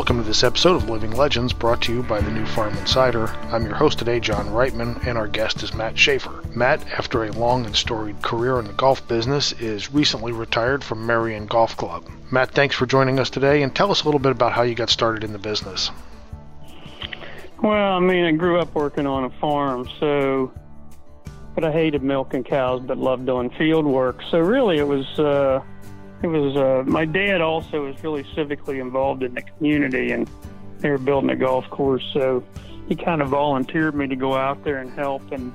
[0.00, 3.26] Welcome to this episode of Living Legends brought to you by the Nufarm Insider.
[3.52, 6.42] I'm your host today, John Reitman, and our guest is Matt Shaffer.
[6.54, 11.06] Matt, after a long and storied career in the golf business, is recently retired from
[11.06, 12.06] Merion Golf Club.
[12.30, 14.74] Matt, thanks for joining us today and tell us a little bit about how you
[14.74, 15.90] got started in the business.
[17.62, 20.50] Well, I mean, I grew up working on a farm, so
[21.54, 24.22] but I hated milking cows, but loved doing field work.
[24.30, 25.62] So really, it was uh,
[26.22, 30.28] it was uh, my dad also was really civically involved in the community, and
[30.78, 32.44] they were building a golf course, so
[32.88, 35.52] he kind of volunteered me to go out there and help and.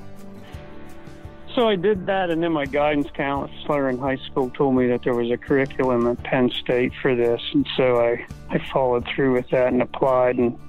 [1.54, 5.04] So I did that, and then my guidance counselor in high school told me that
[5.04, 9.34] there was a curriculum at Penn State for this, and so I I followed through
[9.34, 10.60] with that and applied and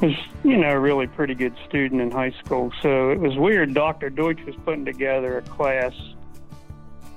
[0.00, 0.14] was,
[0.44, 2.72] you know, a really pretty good student in high school.
[2.82, 3.74] So it was weird.
[3.74, 4.10] Dr.
[4.10, 5.94] Duich was putting together a class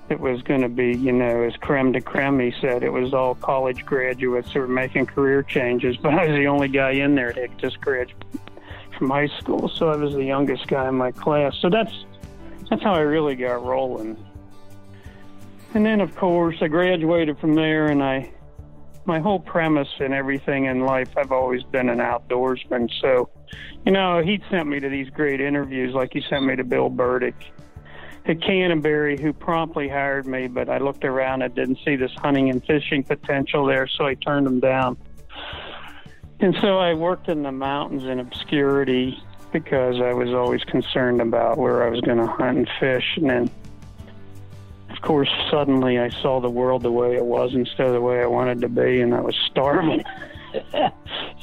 [0.09, 2.83] that was going to be, you know, as creme de creme, he said.
[2.83, 6.67] It was all college graduates who were making career changes, but I was the only
[6.67, 8.25] guy in there that just graduated
[8.97, 9.69] from high school.
[9.69, 11.55] So I was the youngest guy in my class.
[11.61, 11.93] So that's
[12.69, 14.17] that's how I really got rolling.
[15.75, 18.31] And then, of course, I graduated from there and I
[19.05, 22.91] my whole premise and everything in life, I've always been an outdoorsman.
[23.01, 23.29] So,
[23.85, 26.89] you know, he sent me to these great interviews, like he sent me to Bill
[26.89, 27.35] Burdick
[28.25, 30.47] at Canterbury, who promptly hired me.
[30.47, 34.15] But I looked around and didn't see this hunting and fishing potential there, so I
[34.15, 34.97] turned him down.
[36.39, 41.57] And so I worked in the mountains in obscurity because I was always concerned about
[41.57, 43.17] where I was going to hunt and fish.
[43.17, 43.51] And then
[44.89, 48.21] of course, suddenly I saw the world the way it was instead of the way
[48.21, 50.03] I wanted to be, and I was starving.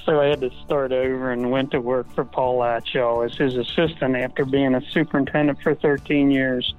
[0.06, 3.56] so I had to start over and went to work for Paul Latshaw as his
[3.56, 6.74] assistant after being a superintendent for 13 years.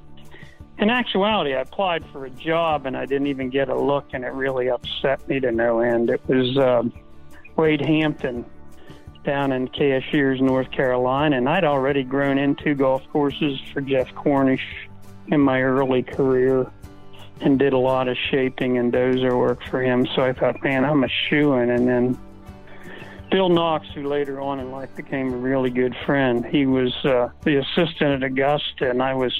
[0.79, 4.23] In actuality, I applied for a job and I didn't even get a look, and
[4.23, 6.09] it really upset me to no end.
[6.09, 6.93] It was um,
[7.57, 8.45] Wade Hampton
[9.25, 14.87] down in Cashiers, North Carolina, and I'd already grown into golf courses for Jeff Cornish
[15.27, 16.71] in my early career
[17.41, 20.07] and did a lot of shaping and dozer work for him.
[20.15, 21.69] So I thought, man, I'm a shoe in.
[21.69, 22.17] And then
[23.29, 27.29] Bill Knox, who later on in life became a really good friend, he was uh,
[27.43, 29.33] the assistant at Augusta, and I was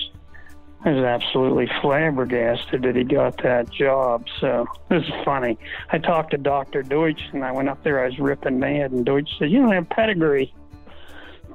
[0.85, 4.25] I was absolutely flabbergasted that he got that job.
[4.39, 5.57] So this is funny.
[5.91, 6.83] I talked to Dr.
[6.83, 8.03] Duich, and I went up there.
[8.03, 10.53] I was ripping mad, and Duich said, "You don't have pedigree."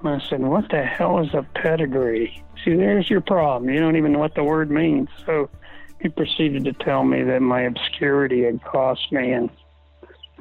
[0.00, 3.70] And I said, "What the hell is a pedigree?" See, there's your problem.
[3.70, 5.08] You don't even know what the word means.
[5.26, 5.48] So
[6.00, 9.50] he proceeded to tell me that my obscurity had cost me and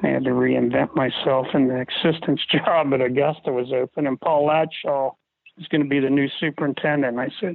[0.02, 4.48] I had to reinvent myself and the assistant's job at Augusta was open and Paul
[4.48, 5.12] Latshaw
[5.56, 7.18] was going to be the new superintendent.
[7.18, 7.54] I said,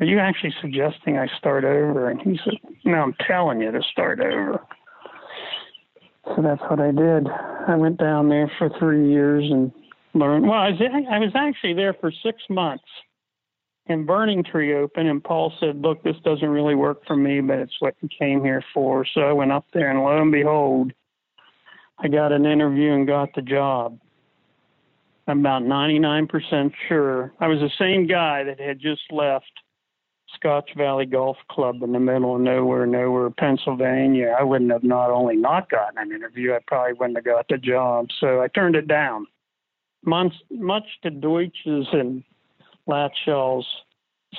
[0.00, 2.10] Are you actually suggesting I start over?
[2.10, 2.54] And he said,
[2.84, 4.60] No, I'm telling you to start over.
[6.26, 7.26] So that's what I did.
[7.68, 9.72] I went down there for three years and
[10.12, 10.46] learned.
[10.46, 12.84] Well, I was, I was actually there for six months
[13.88, 17.58] and Burning Tree open, and Paul said, "Look, this doesn't really work for me, but
[17.58, 20.92] it's what you came here for." So I went up there, and lo and behold,
[22.00, 23.98] I got an interview and got the job.
[25.26, 27.32] I'm about 99% sure.
[27.40, 29.50] I was the same guy that had just left
[30.34, 34.36] Scotch Valley Golf Club in the middle of nowhere, nowhere, Pennsylvania.
[34.38, 37.58] I wouldn't have not only not gotten an interview, I probably wouldn't have got the
[37.58, 38.06] job.
[38.20, 39.26] So I turned it down.
[40.04, 42.22] Much, much to Duich's and
[42.88, 43.66] Latshaw's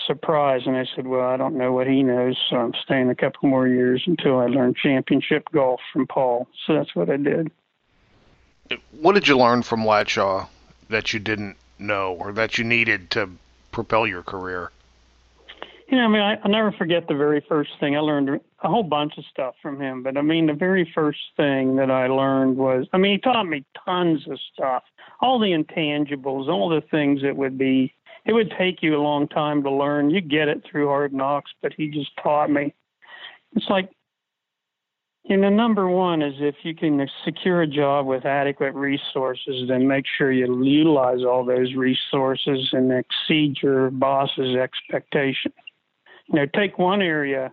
[0.06, 0.62] surprise.
[0.66, 3.50] And I said, Well, I don't know what he knows, so I'm staying a couple
[3.50, 6.48] more years until I learn championship golf from Paul.
[6.66, 7.52] So that's what I did.
[9.00, 10.48] What did you learn from Latshaw
[10.90, 13.30] that you didn't know or that you needed to
[13.72, 14.72] propel your career?
[15.88, 18.30] You know, I mean, I, I'll never forget the very first thing I learned
[18.62, 21.90] a whole bunch of stuff from him, but I mean, the very first thing that
[21.90, 24.84] I learned was, I mean, he taught me tons of stuff,
[25.20, 27.96] all the intangibles, all the things that would be
[28.30, 30.12] it would take you a long time to learn.
[30.12, 32.76] You get it through hard knocks, but he just taught me.
[33.56, 33.90] It's like,
[35.24, 39.88] you know, number one is if you can secure a job with adequate resources, then
[39.88, 45.56] make sure you utilize all those resources and exceed your boss's expectations.
[46.28, 47.52] You know, take one area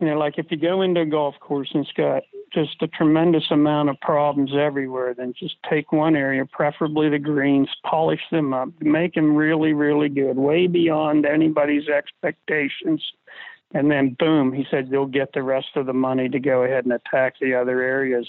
[0.00, 2.88] you know, like if you go into a golf course and it's got just a
[2.88, 8.52] tremendous amount of problems everywhere, then just take one area, preferably the greens, polish them
[8.52, 13.02] up, make them really, really good, way beyond anybody's expectations.
[13.72, 16.84] And then, boom, he said, you'll get the rest of the money to go ahead
[16.84, 18.26] and attack the other areas.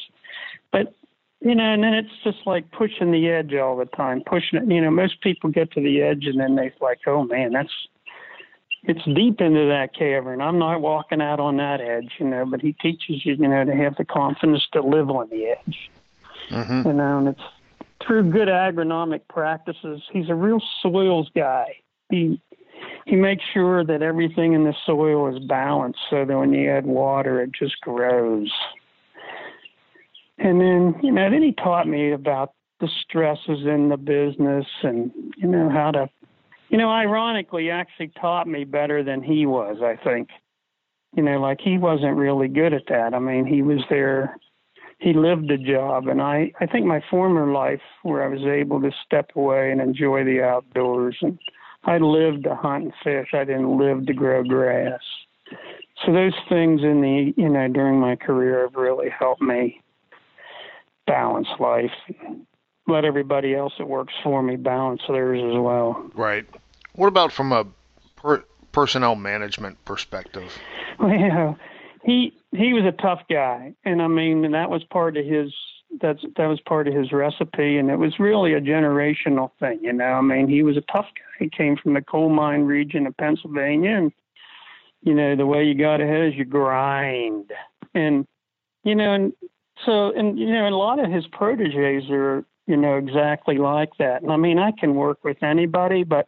[0.72, 0.94] But,
[1.42, 4.72] you know, and then it's just like pushing the edge all the time, pushing it.
[4.72, 7.70] You know, most people get to the edge and then they're like, oh man, that's
[8.88, 10.42] it's deep into that cavern.
[10.42, 13.66] I'm not walking out on that edge, you know, but he teaches you, you know,
[13.66, 15.92] to have the confidence to live on the edge.
[16.50, 16.88] Mm-hmm.
[16.88, 17.42] You know, and it's
[18.06, 20.02] through good agronomic practices.
[20.12, 21.78] He's a real soils guy.
[22.10, 22.40] He
[23.06, 26.86] he makes sure that everything in the soil is balanced so that when you add
[26.86, 28.52] water, it just grows.
[30.38, 35.12] And then, you know, then he taught me about the stresses in the business and,
[35.38, 36.10] you know, how to,
[36.70, 40.30] you know, ironically, actually taught me better than he was, I think.
[41.16, 43.14] You know, like he wasn't really good at that.
[43.14, 44.38] I mean, he was there,
[45.00, 46.08] he lived the job.
[46.08, 49.80] And I, I think my former life where I was able to step away and
[49.80, 51.40] enjoy the outdoors and,
[51.86, 53.30] I lived to hunt and fish.
[53.34, 55.02] I didn't live to grow grass.
[56.04, 59.82] So those things in the you know during my career have really helped me
[61.06, 61.92] balance life.
[62.88, 66.10] Let everybody else that works for me balance theirs as well.
[66.14, 66.46] Right.
[66.94, 67.66] What about from a
[68.16, 70.56] per- personnel management perspective?
[71.00, 71.58] Well,
[72.04, 75.52] he he was a tough guy, and I mean, and that was part of his
[76.02, 79.80] that's that was part of his recipe, and it was really a generational thing.
[79.82, 81.44] You know, I mean, he was a tough guy.
[81.46, 84.12] He came from the coal mine region of Pennsylvania, and
[85.02, 87.52] you know, the way you got ahead is you grind,
[87.94, 88.28] and
[88.84, 89.34] you know, and
[89.86, 94.22] so and you know, a lot of his proteges are you know exactly like that.
[94.22, 96.28] And I mean, I can work with anybody, but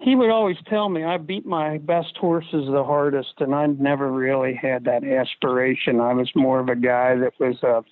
[0.00, 4.10] he would always tell me I beat my best horses the hardest, and I never
[4.10, 6.00] really had that aspiration.
[6.00, 7.82] I was more of a guy that was a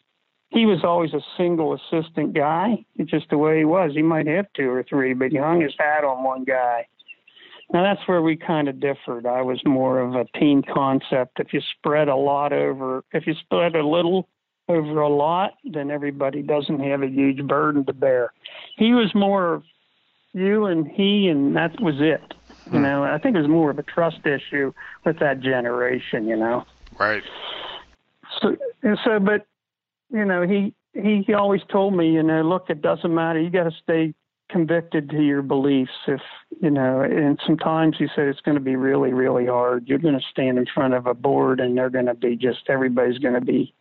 [0.50, 2.84] he was always a single assistant guy.
[2.96, 3.93] It's just the way he was.
[3.94, 6.87] He might have two or three, but he hung his hat on one guy.
[7.72, 9.25] Now that's where we kind of differed.
[9.25, 11.40] I was more of a team concept.
[11.40, 14.28] If you spread a lot over, if you spread a little
[14.69, 18.32] over a lot, then everybody doesn't have a huge burden to bear.
[18.76, 19.64] He was more of
[20.32, 22.35] you and he, and that was it.
[22.67, 22.82] You hmm.
[22.82, 24.73] know, I think it was more of a trust issue
[25.05, 26.26] with that generation.
[26.26, 26.64] You know,
[26.99, 27.23] right.
[28.41, 29.47] So, and so, but
[30.11, 33.41] you know, he he he always told me, you know, look, it doesn't matter.
[33.41, 34.14] You got to stay
[34.49, 35.91] convicted to your beliefs.
[36.06, 36.20] If
[36.61, 39.88] you know, and sometimes he said it's going to be really, really hard.
[39.88, 42.61] You're going to stand in front of a board, and they're going to be just
[42.69, 43.75] everybody's going to be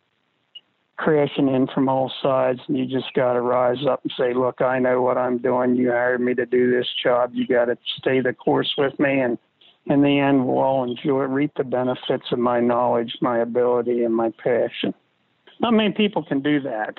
[1.02, 4.60] crashing in from all sides, and you just got to rise up and say, look,
[4.60, 5.74] I know what I'm doing.
[5.74, 7.32] You hired me to do this job.
[7.34, 9.36] You got to stay the course with me, and
[9.86, 14.14] in the end, we'll all enjoy reap the benefits of my knowledge, my ability, and
[14.14, 14.94] my passion.
[15.58, 16.98] Not many people can do that,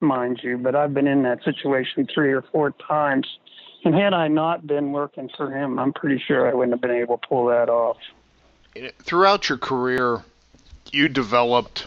[0.00, 3.26] mind you, but I've been in that situation three or four times.
[3.84, 6.90] And had I not been working for him, I'm pretty sure I wouldn't have been
[6.90, 7.96] able to pull that off.
[9.02, 10.22] Throughout your career,
[10.92, 11.86] you developed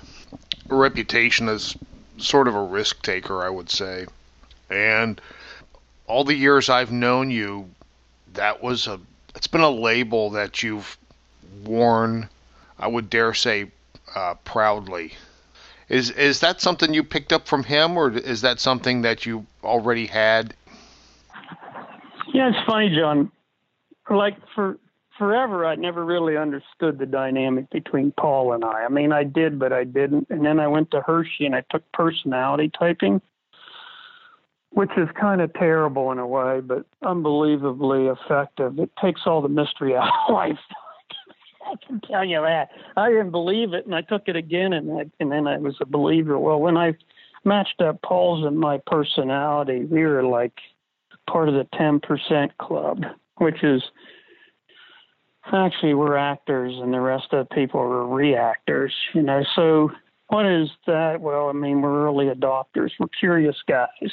[0.68, 1.76] reputation as
[2.18, 4.06] sort of a risk taker, I would say.
[4.70, 5.20] And
[6.08, 7.70] all the years I've known you,
[8.34, 9.00] that was a
[9.36, 10.98] it's been a label that you've
[11.66, 12.30] worn,
[12.78, 13.72] I would dare say,
[14.16, 15.14] uh, proudly.
[15.90, 19.46] Is is that something you picked up from him, or is that something that you
[19.64, 20.54] already had?
[22.34, 23.32] Yeah, it's funny, John.
[24.10, 24.78] Like for
[25.24, 28.84] forever, I never really understood the dynamic between Paul and I.
[28.84, 30.28] I mean, I did, but I didn't.
[30.30, 33.22] And then I went to Hershey and I took personality typing,
[34.72, 38.78] which is kind of terrible in a way, but unbelievably effective.
[38.80, 40.60] It takes all the mystery out of life.
[41.66, 42.72] I can tell you that.
[42.98, 45.78] I didn't believe it, and I took it again, and I, and then I was
[45.80, 46.38] a believer.
[46.38, 46.96] Well, when I
[47.46, 50.60] matched up Paul's and my personality, we were like
[51.30, 53.04] part of the 10% club,
[53.38, 53.82] which is
[55.52, 58.94] actually we're actors, and the rest of the people are reactors.
[59.14, 59.92] You know, so
[60.28, 61.22] what is that?
[61.22, 62.92] Well, I mean, we're early adopters.
[63.00, 64.12] We're curious guys,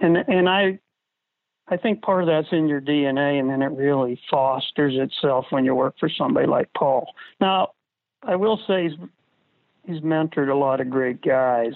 [0.00, 0.78] and and I
[1.68, 5.64] I think part of that's in your DNA, and then it really fosters itself when
[5.64, 7.06] you work for somebody like Paul.
[7.40, 7.72] Now,
[8.22, 8.98] I will say he's,
[9.86, 11.72] he's mentored a lot of great guys,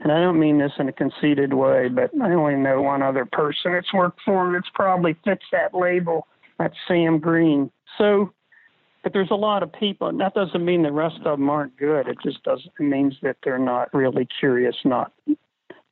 [0.00, 3.26] and I don't mean this in a conceited way, but I only know one other
[3.26, 6.26] person that's worked for him that's probably fits that label.
[6.58, 7.70] That's Sam Green.
[7.98, 8.32] So,
[9.02, 11.76] but there's a lot of people, and that doesn't mean the rest of them aren't
[11.76, 12.08] good.
[12.08, 15.12] It just doesn't it means that they're not really curious, not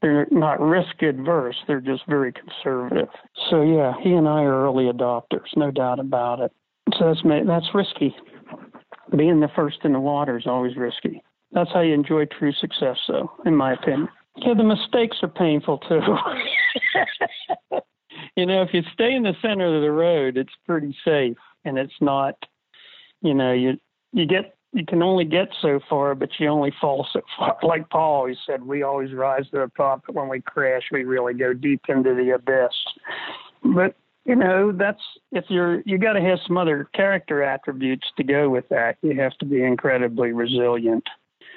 [0.00, 1.57] they're not risk adverse.
[1.67, 3.09] They're just very conservative.
[3.50, 6.52] So yeah, he and I are early adopters, no doubt about it.
[6.99, 8.14] So that's that's risky.
[9.17, 11.23] Being the first in the water is always risky.
[11.52, 14.09] That's how you enjoy true success, though, in my opinion.
[14.37, 16.00] Yeah, the mistakes are painful too.
[18.37, 21.79] you know, if you stay in the center of the road, it's pretty safe, and
[21.79, 22.35] it's not.
[23.21, 23.79] You know, you
[24.12, 27.57] you get you can only get so far, but you only fall so far.
[27.62, 31.05] Like Paul always said, we always rise to the top, but when we crash, we
[31.05, 32.75] really go deep into the abyss.
[33.65, 35.00] But you know, that's
[35.33, 38.99] if you're you got to have some other character attributes to go with that.
[39.00, 41.05] You have to be incredibly resilient.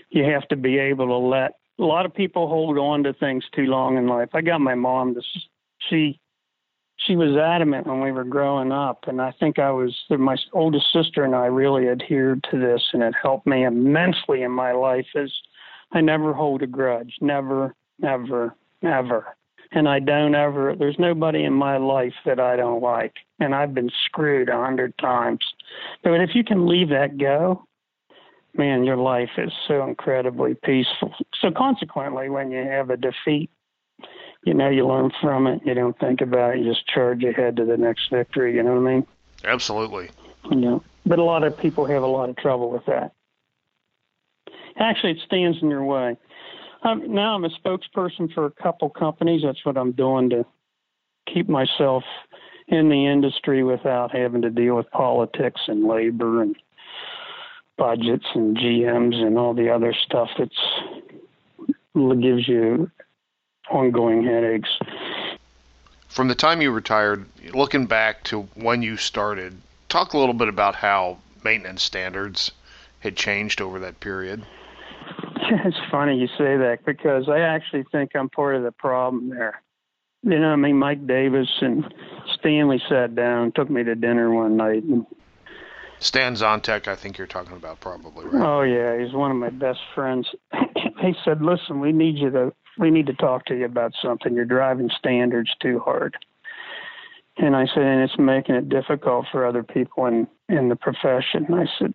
[0.09, 3.43] You have to be able to let a lot of people hold on to things
[3.53, 4.29] too long in life.
[4.33, 5.15] I got my mom.
[5.15, 5.25] This
[5.89, 6.20] she
[7.05, 10.85] she was adamant when we were growing up, and I think I was my oldest
[10.93, 15.07] sister and I really adhered to this, and it helped me immensely in my life.
[15.15, 15.31] Is
[15.91, 19.35] I never hold a grudge, never, never, never,
[19.71, 20.75] and I don't ever.
[20.75, 24.97] There's nobody in my life that I don't like, and I've been screwed a hundred
[24.97, 25.45] times.
[26.03, 27.65] But if you can leave that go,
[28.53, 31.13] man, your life is so incredibly peaceful.
[31.39, 33.49] So consequently, when you have a defeat
[34.43, 35.61] you know, you learn from it.
[35.65, 36.59] You don't think about it.
[36.59, 38.55] You just charge ahead to the next victory.
[38.55, 39.07] You know what I mean?
[39.43, 40.09] Absolutely.
[40.49, 43.13] You know, but a lot of people have a lot of trouble with that.
[44.77, 46.17] Actually, it stands in your way.
[46.83, 49.41] Um, now I'm a spokesperson for a couple companies.
[49.43, 50.45] That's what I'm doing to
[51.31, 52.03] keep myself
[52.67, 56.55] in the industry without having to deal with politics and labor and
[57.77, 60.55] budgets and GMs and all the other stuff that's
[62.21, 62.89] gives you
[63.71, 64.69] ongoing headaches.
[66.07, 70.49] From the time you retired, looking back to when you started, talk a little bit
[70.49, 72.51] about how maintenance standards
[72.99, 74.43] had changed over that period.
[75.53, 79.61] It's funny you say that because I actually think I'm part of the problem there.
[80.23, 81.93] You know, I mean, Mike Davis and
[82.35, 85.05] Stanley sat down, took me to dinner one night, and
[85.99, 88.47] Stan Zontek, I think you're talking about, probably right.
[88.47, 90.27] Oh yeah, he's one of my best friends.
[91.01, 94.33] he said, "Listen, we need you to we need to talk to you about something.
[94.33, 96.15] You're driving standards too hard.
[97.37, 101.47] And I said, and it's making it difficult for other people in, in the profession.
[101.53, 101.93] I said,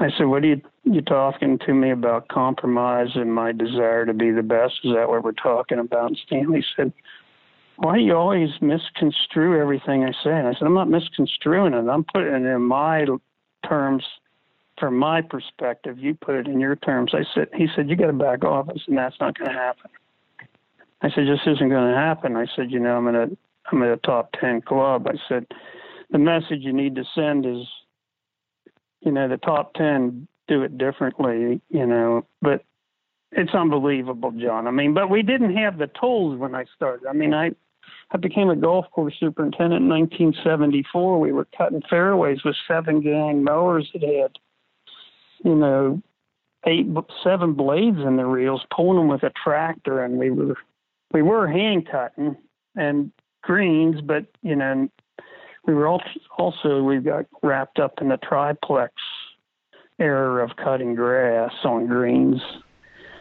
[0.00, 4.14] I said, what are you, you talking to me about compromise and my desire to
[4.14, 4.74] be the best?
[4.84, 6.08] Is that what we're talking about?
[6.08, 6.92] And Stanley said,
[7.76, 10.30] why do you always misconstrue everything I say?
[10.30, 11.88] And I said, I'm not misconstruing it.
[11.88, 13.06] I'm putting it in my
[13.68, 14.04] terms
[14.78, 17.12] from my perspective, you put it in your terms.
[17.14, 18.66] I said, he said, you got to back off.
[18.66, 19.90] Said, that's not going to happen.
[21.00, 22.36] I said, this isn't going to happen.
[22.36, 23.26] I said, you know, I'm in a,
[23.70, 25.06] I'm in a top 10 club.
[25.08, 25.46] I said,
[26.10, 27.66] the message you need to send is,
[29.00, 32.64] you know, the top 10 do it differently, you know, but
[33.32, 34.66] it's unbelievable, John.
[34.66, 37.06] I mean, but we didn't have the tools when I started.
[37.06, 37.50] I mean, I,
[38.10, 41.20] I became a golf course superintendent in 1974.
[41.20, 44.38] We were cutting fairways with seven gang mowers that had
[45.44, 46.02] you know,
[46.66, 46.86] eight,
[47.22, 50.56] seven blades in the reels, pulling them with a tractor, and we were
[51.12, 52.36] we were hand cutting
[52.76, 53.10] and
[53.42, 54.88] greens, but you know,
[55.66, 55.88] we were
[56.38, 58.94] also, we got wrapped up in the triplex
[59.98, 62.40] era of cutting grass on greens.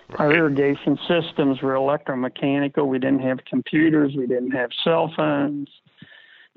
[0.09, 0.19] Right.
[0.19, 2.87] Our irrigation systems were electromechanical.
[2.87, 4.13] We didn't have computers.
[4.15, 5.67] We didn't have cell phones.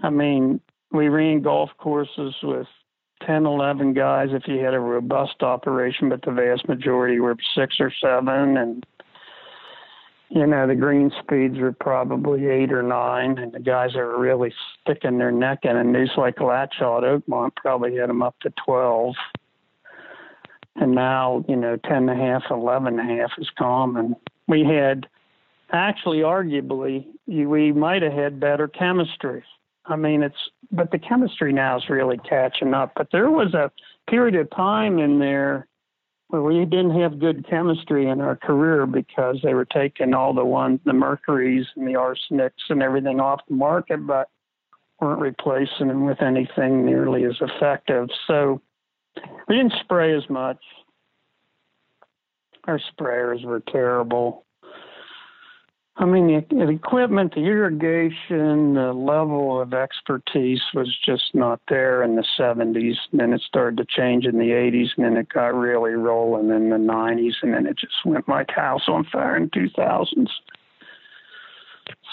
[0.03, 0.61] I mean,
[0.93, 2.69] we ran golf courses with
[3.27, 7.77] 10, 11 guys if you had a robust operation, but the vast majority were six
[7.81, 8.57] or seven.
[8.57, 8.87] And,
[10.29, 13.39] you know, the green speeds were probably eight or nine.
[13.39, 17.05] And the guys that were really sticking their neck in a noose like Latshaw at
[17.05, 19.15] Oakmont probably had them up to 12.
[20.77, 24.17] And now, you know, 10 and a half, 11 and a half is common.
[24.49, 25.07] We had,
[25.73, 29.45] actually, arguably, we might have had better chemistry
[29.87, 30.37] I mean, it's
[30.71, 32.93] but the chemistry now is really catching up.
[32.97, 33.71] But there was a
[34.09, 35.67] period of time in there
[36.29, 40.45] where we didn't have good chemistry in our career because they were taking all the
[40.45, 44.29] ones, the mercuries and the arsenics and everything off the market, but
[45.01, 48.09] weren't replacing them with anything nearly as effective.
[48.29, 48.61] So
[49.49, 50.59] we didn't spray as much.
[52.65, 54.45] Our sprayers were terrible.
[56.01, 62.03] I mean, the, the equipment, the irrigation, the level of expertise was just not there
[62.03, 62.95] in the 70s.
[63.13, 66.49] And then it started to change in the 80s, and then it got really rolling
[66.49, 70.29] in the 90s, and then it just went like house on fire in 2000s.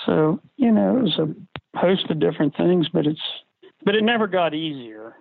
[0.06, 3.22] So, you know, it was a host of different things, but it's,
[3.86, 5.16] but it never got easier.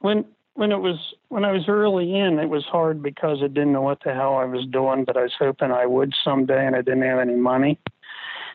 [0.00, 0.24] When
[0.58, 3.82] when it was when I was early in, it was hard because I didn't know
[3.82, 6.82] what the hell I was doing, but I was hoping I would someday, and I
[6.82, 7.78] didn't have any money.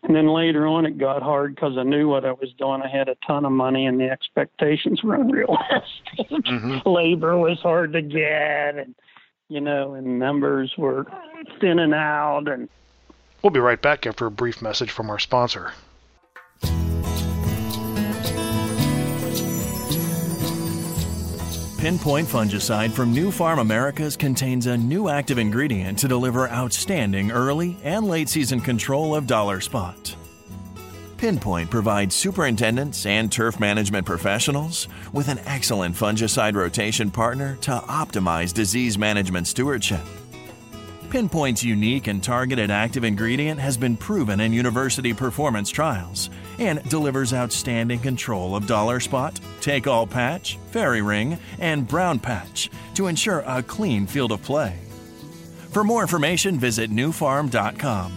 [0.04, 2.82] And then later on, it got hard because I knew what I was doing.
[2.82, 6.30] I had a ton of money, and the expectations were unrealistic.
[6.30, 6.90] Mm-hmm.
[6.90, 8.94] Labor was hard to get, and
[9.48, 11.08] you know, and numbers were
[11.62, 12.50] thinning out.
[12.50, 12.68] And
[13.42, 15.72] we'll be right back after a brief message from our sponsor.
[21.84, 28.08] Pinpoint fungicide from Nufarm Americas contains a new active ingredient to deliver outstanding early and
[28.08, 30.16] late season control of dollar spot.
[31.18, 38.54] Pinpoint provides superintendents and turf management professionals with an excellent fungicide rotation partner to optimize
[38.54, 40.00] disease management stewardship.
[41.14, 47.36] Pinpoint's unique and targeted active ingredient has been proven in university performance trials and delivers
[47.36, 53.44] outstanding control of dollar spot, take all patch, fairy ring, and brown patch to ensure
[53.46, 54.80] a clean field of play.
[55.70, 58.12] For more information, visit nufarm.com.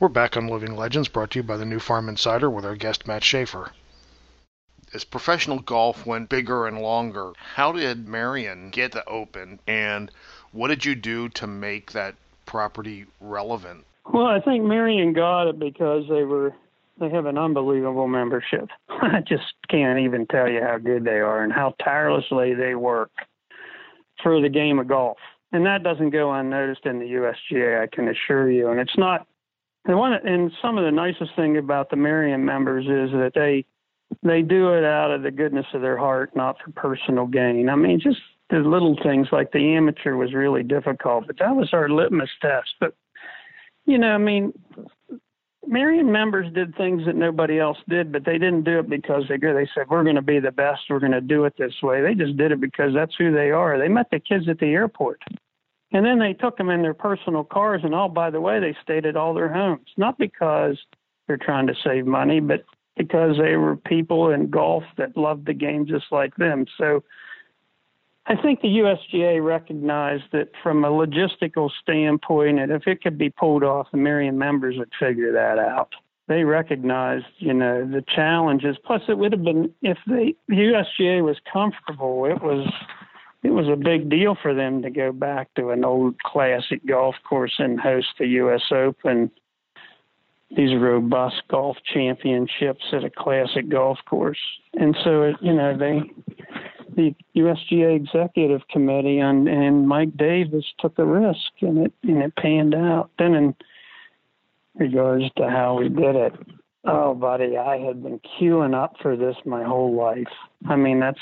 [0.00, 3.06] We're back on Living Legends, brought to you by the Nufarm Insider with our guest
[3.06, 3.70] Matt Shaffer.
[4.94, 10.10] As professional golf went bigger and longer, how did Merion get the Open, and
[10.56, 12.14] what did you do to make that
[12.46, 13.84] property relevant?
[14.12, 16.54] Well, I think Merion got it because they were
[16.98, 18.68] they have an unbelievable membership.
[18.88, 23.10] I just can't even tell you how good they are and how tirelessly they work
[24.22, 25.18] for the game of golf.
[25.52, 28.70] And that doesn't go unnoticed in the USGA, I can assure you.
[28.70, 29.26] And it's not
[29.84, 33.64] and one and some of the nicest thing about the Merion members is that they
[34.22, 37.68] they do it out of the goodness of their heart, not for personal gain.
[37.68, 41.70] I mean, just the little things like the amateur was really difficult, but that was
[41.72, 42.74] our litmus test.
[42.80, 42.94] But
[43.86, 44.52] you know, I mean,
[45.66, 49.36] Merion members did things that nobody else did, but they didn't do it because they.
[49.36, 50.82] They said we're going to be the best.
[50.88, 52.02] We're going to do it this way.
[52.02, 53.78] They just did it because that's who they are.
[53.78, 55.22] They met the kids at the airport,
[55.92, 57.80] and then they took them in their personal cars.
[57.84, 60.78] And oh, by the way, they stayed at all their homes, not because
[61.26, 62.64] they're trying to save money, but
[62.96, 66.64] because they were people in golf that loved the game just like them.
[66.78, 67.02] So
[68.28, 73.30] I think the USGA recognized that from a logistical standpoint, and if it could be
[73.30, 75.92] pulled off, the Merion members would figure that out.
[76.28, 78.76] They recognized, you know, the challenges.
[78.84, 82.24] Plus, it would have been if the, the USGA was comfortable.
[82.24, 82.66] It was
[83.44, 87.14] it was a big deal for them to go back to an old classic golf
[87.28, 88.62] course and host the U.S.
[88.72, 89.30] Open.
[90.56, 94.38] These robust golf championships at a classic golf course,
[94.74, 96.02] and so it, you know they
[96.96, 102.34] the USGA executive committee and, and Mike Davis took a risk and it and it
[102.36, 103.10] panned out.
[103.18, 103.54] Then in
[104.74, 106.32] regards to how we did it,
[106.84, 110.32] oh buddy, I had been queuing up for this my whole life.
[110.66, 111.20] I mean that's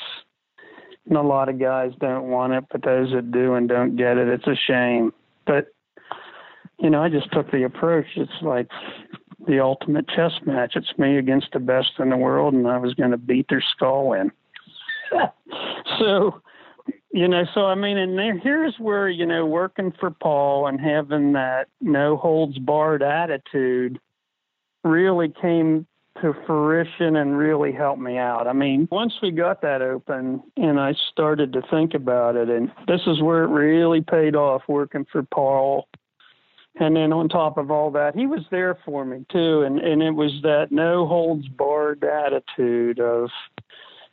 [1.07, 4.17] and a lot of guys don't want it, but those that do and don't get
[4.17, 5.13] it, it's a shame.
[5.47, 5.67] But
[6.79, 8.07] you know, I just took the approach.
[8.17, 8.69] It's like
[9.47, 10.75] the ultimate chess match.
[10.77, 13.63] It's me against the best in the world, and I was going to beat their
[13.75, 14.33] skull in.
[15.99, 16.41] so,
[17.13, 20.81] you know, so I mean, and there, here's where you know, working for Paul and
[20.81, 24.01] having that no holds barred attitude
[24.83, 25.87] really came
[26.21, 28.47] to fruition and really helped me out.
[28.47, 32.71] I mean, once we got that open and I started to think about it, and
[32.87, 35.89] this is where it really paid off working for Paul.
[36.77, 39.63] And then on top of all that, he was there for me too.
[39.63, 43.31] And, and it was that no holds barred attitude of,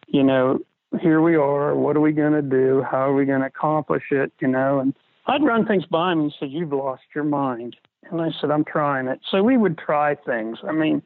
[0.08, 0.60] you know,
[0.99, 1.75] here we are.
[1.75, 2.84] What are we going to do?
[2.89, 4.32] How are we going to accomplish it?
[4.39, 4.93] You know, and
[5.27, 7.75] I'd run things by him and say, "You've lost your mind."
[8.10, 10.60] And I said, "I'm trying it." So we would try things.
[10.67, 11.01] I mean,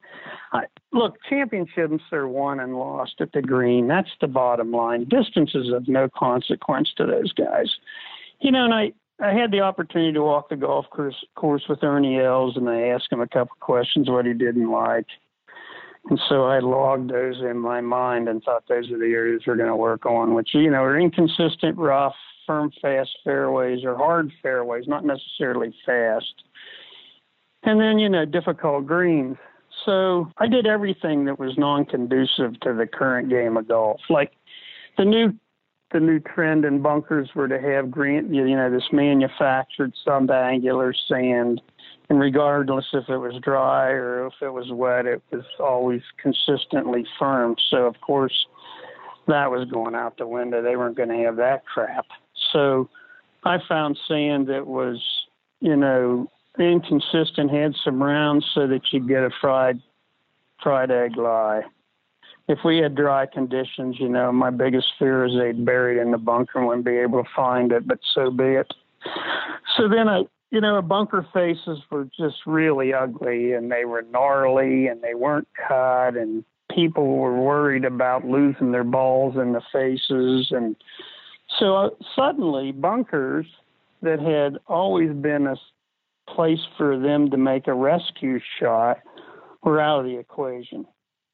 [0.54, 3.88] I, look, championships are won and lost at the green.
[3.88, 5.06] That's the bottom line.
[5.06, 7.76] Distance is of no consequence to those guys.
[8.40, 11.84] You know, and I I had the opportunity to walk the golf course course with
[11.84, 15.08] Ernie Els, and I asked him a couple questions what he didn't like.
[16.10, 19.56] And so I logged those in my mind and thought those are the areas we're
[19.56, 22.14] going to work on, which, you know, are inconsistent, rough,
[22.46, 26.44] firm, fast fairways or hard fairways, not necessarily fast.
[27.64, 29.38] And then, you know, difficult greens.
[29.84, 34.00] So I did everything that was non conducive to the current game of golf.
[34.10, 34.34] Like
[34.98, 35.34] the new
[35.92, 41.62] the new trend in bunkers were to have green you know, this manufactured subangular sand
[41.62, 41.62] and
[42.10, 47.56] regardless if it was dry or if it was wet, it was always consistently firm.
[47.70, 48.46] So of course,
[49.28, 50.62] that was going out the window.
[50.62, 52.06] They weren't going to have that crap.
[52.54, 52.90] So
[53.44, 55.02] I found sand that was,
[55.62, 59.82] you know, inconsistent, had some rounds so that you'd get a fried
[60.62, 61.62] fried egg lie.
[62.48, 66.12] If we had dry conditions, you know, my biggest fear is they'd bury it in
[66.12, 68.72] the bunker and wouldn't be able to find it, but so be it.
[69.76, 70.24] So then I
[70.56, 75.50] you know, bunker faces were just really ugly and they were gnarly and they weren't
[75.68, 80.78] cut and people were worried about losing their balls in the faces and
[81.60, 83.46] so uh, suddenly bunkers
[84.02, 85.58] that had always been a
[86.34, 89.00] place for them to make a rescue shot
[89.62, 90.86] were out of the equation.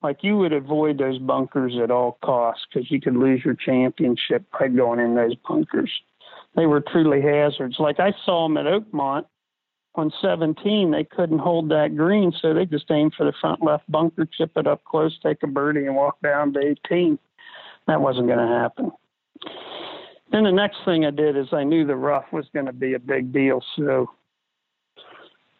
[0.01, 4.45] Like you would avoid those bunkers at all costs because you could lose your championship
[4.59, 5.91] by going in those bunkers
[6.55, 7.77] they were truly hazards.
[7.79, 9.25] Like I saw them at Oakmont
[9.95, 13.89] on 17, they couldn't hold that green, so they just aimed for the front left
[13.91, 17.17] bunker, chip it up close, take a birdie, and walk down to 18.
[17.87, 18.91] That wasn't going to happen.
[20.31, 22.93] then the next thing I did is I knew the rough was going to be
[22.93, 23.61] a big deal.
[23.75, 24.09] So,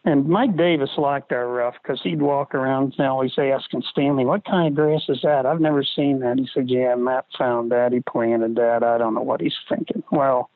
[0.04, 4.44] and Mike Davis liked our rough because he'd walk around and always asking Stanley, "What
[4.44, 5.46] kind of grass is that?
[5.46, 7.92] I've never seen that." He said, "Yeah, Matt found that.
[7.92, 8.82] He planted that.
[8.82, 10.48] I don't know what he's thinking." Well,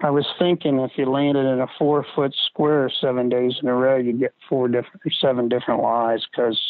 [0.00, 3.74] I was thinking if you landed in a four foot square seven days in a
[3.74, 6.60] row, you'd get four different, seven different lies because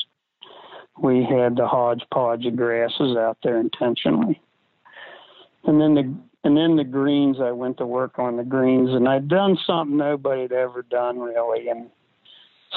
[1.02, 4.40] we had the hodgepodge of grasses out there intentionally.
[5.64, 9.08] And then the and then the greens, I went to work on the greens, and
[9.08, 11.68] I'd done something nobody had ever done really.
[11.68, 11.90] And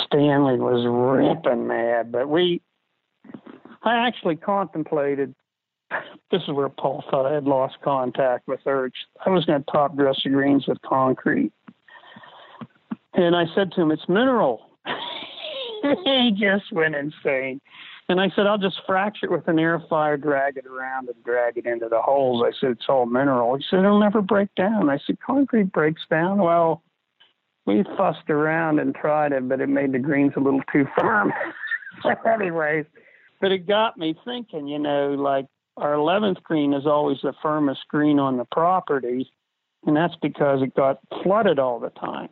[0.05, 2.61] Stanley was ripping mad, but we,
[3.83, 5.35] I actually contemplated.
[6.31, 8.93] This is where Paul thought I had lost contact with Urge.
[9.25, 11.51] I was going to top dress the greens with concrete,
[13.13, 14.69] and I said to him, "It's mineral."
[16.05, 17.61] he just went insane.
[18.09, 21.57] And I said, I'll just fracture it with an aerifier, drag it around, and drag
[21.57, 22.43] it into the holes.
[22.43, 23.55] I said, it's all mineral.
[23.55, 24.89] He said, it'll never break down.
[24.89, 26.39] I said, concrete breaks down.
[26.39, 26.81] Well,
[27.67, 31.31] we fussed around and tried it, but it made the greens a little too firm.
[32.25, 32.85] anyways,
[33.41, 35.45] but it got me thinking, you know, like
[35.79, 39.31] our 11th green is always the firmest green on the property,
[39.85, 42.29] and that's because it got flooded all the time.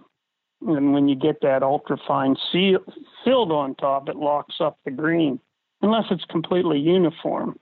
[0.66, 2.80] And when you get that ultra fine seal,
[3.24, 5.40] filled on top, it locks up the green
[5.82, 7.58] unless it's completely uniform.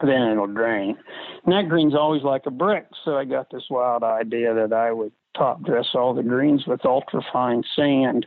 [0.00, 0.98] Then it'll drain.
[1.44, 4.92] And that green's always like a brick, so I got this wild idea that I
[4.92, 8.26] would top dress all the greens with ultrafine sand.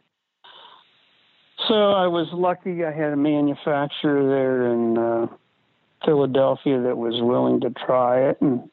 [1.68, 5.28] So I was lucky I had a manufacturer there in uh,
[6.06, 8.38] Philadelphia that was willing to try it.
[8.42, 8.70] And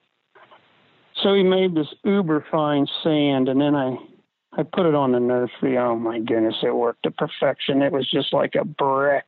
[1.23, 3.97] so he made this uber fine sand, and then I
[4.57, 5.79] I put it on the nursery.
[5.79, 7.83] Oh my goodness, it worked to perfection.
[7.83, 9.25] It was just like a brick.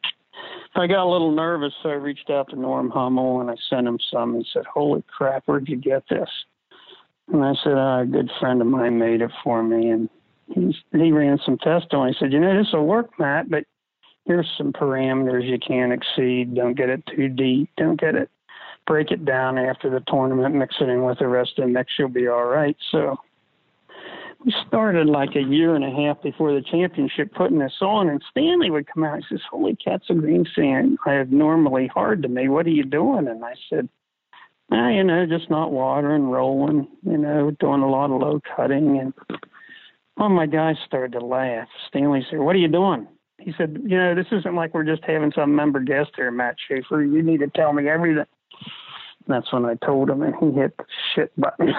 [0.74, 3.86] I got a little nervous, so I reached out to Norm Hummel and I sent
[3.86, 4.34] him some.
[4.34, 6.28] and said, "Holy crap, where'd you get this?"
[7.32, 10.08] And I said, oh, "A good friend of mine made it for me." And
[10.48, 12.08] he he ran some tests on.
[12.08, 12.12] it.
[12.12, 13.64] He said, "You know, this will work, Matt, but
[14.26, 16.54] here's some parameters you can't exceed.
[16.54, 17.70] Don't get it too deep.
[17.76, 18.30] Don't get it.
[18.86, 20.54] Break it down after the tournament.
[20.54, 21.92] Mix it in with the rest of the mix.
[21.98, 23.18] You'll be all right." So
[24.44, 28.22] we started like a year and a half before the championship putting this on, and
[28.30, 29.18] Stanley would come out.
[29.18, 30.98] He says, "Holy cats of green sand!
[31.04, 32.48] I have normally hard to me.
[32.48, 33.88] What are you doing?" And I said,
[34.70, 38.98] ah, you know, just not watering, rolling, you know, doing a lot of low cutting."
[38.98, 39.14] And
[40.16, 41.68] all my guys started to laugh.
[41.88, 45.04] Stanley said, "What are you doing?" He said, "You know, this isn't like we're just
[45.04, 47.02] having some member guest here, Matt Shaffer.
[47.02, 48.26] You need to tell me everything."
[49.28, 51.72] That's when I told him, and he hit the shit button.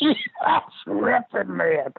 [0.00, 1.92] That's ripping mad.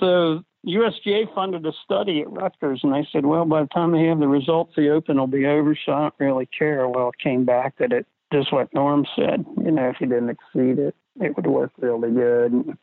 [0.00, 4.04] So USGA funded a study at Rutgers, and they said, well, by the time they
[4.04, 6.88] have the results, the Open will be over, so I don't really care.
[6.88, 9.44] Well, it came back that it just what Norm said.
[9.62, 12.76] You know, if you didn't exceed it, it would work really good.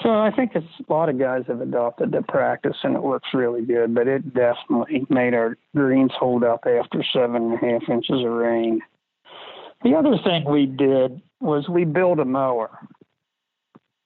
[0.00, 3.62] So I think a lot of guys have adopted the practice, and it works really
[3.62, 3.94] good.
[3.94, 8.32] But it definitely made our greens hold up after seven and a half inches of
[8.32, 8.80] rain.
[9.84, 12.70] The other thing we did was we built a mower.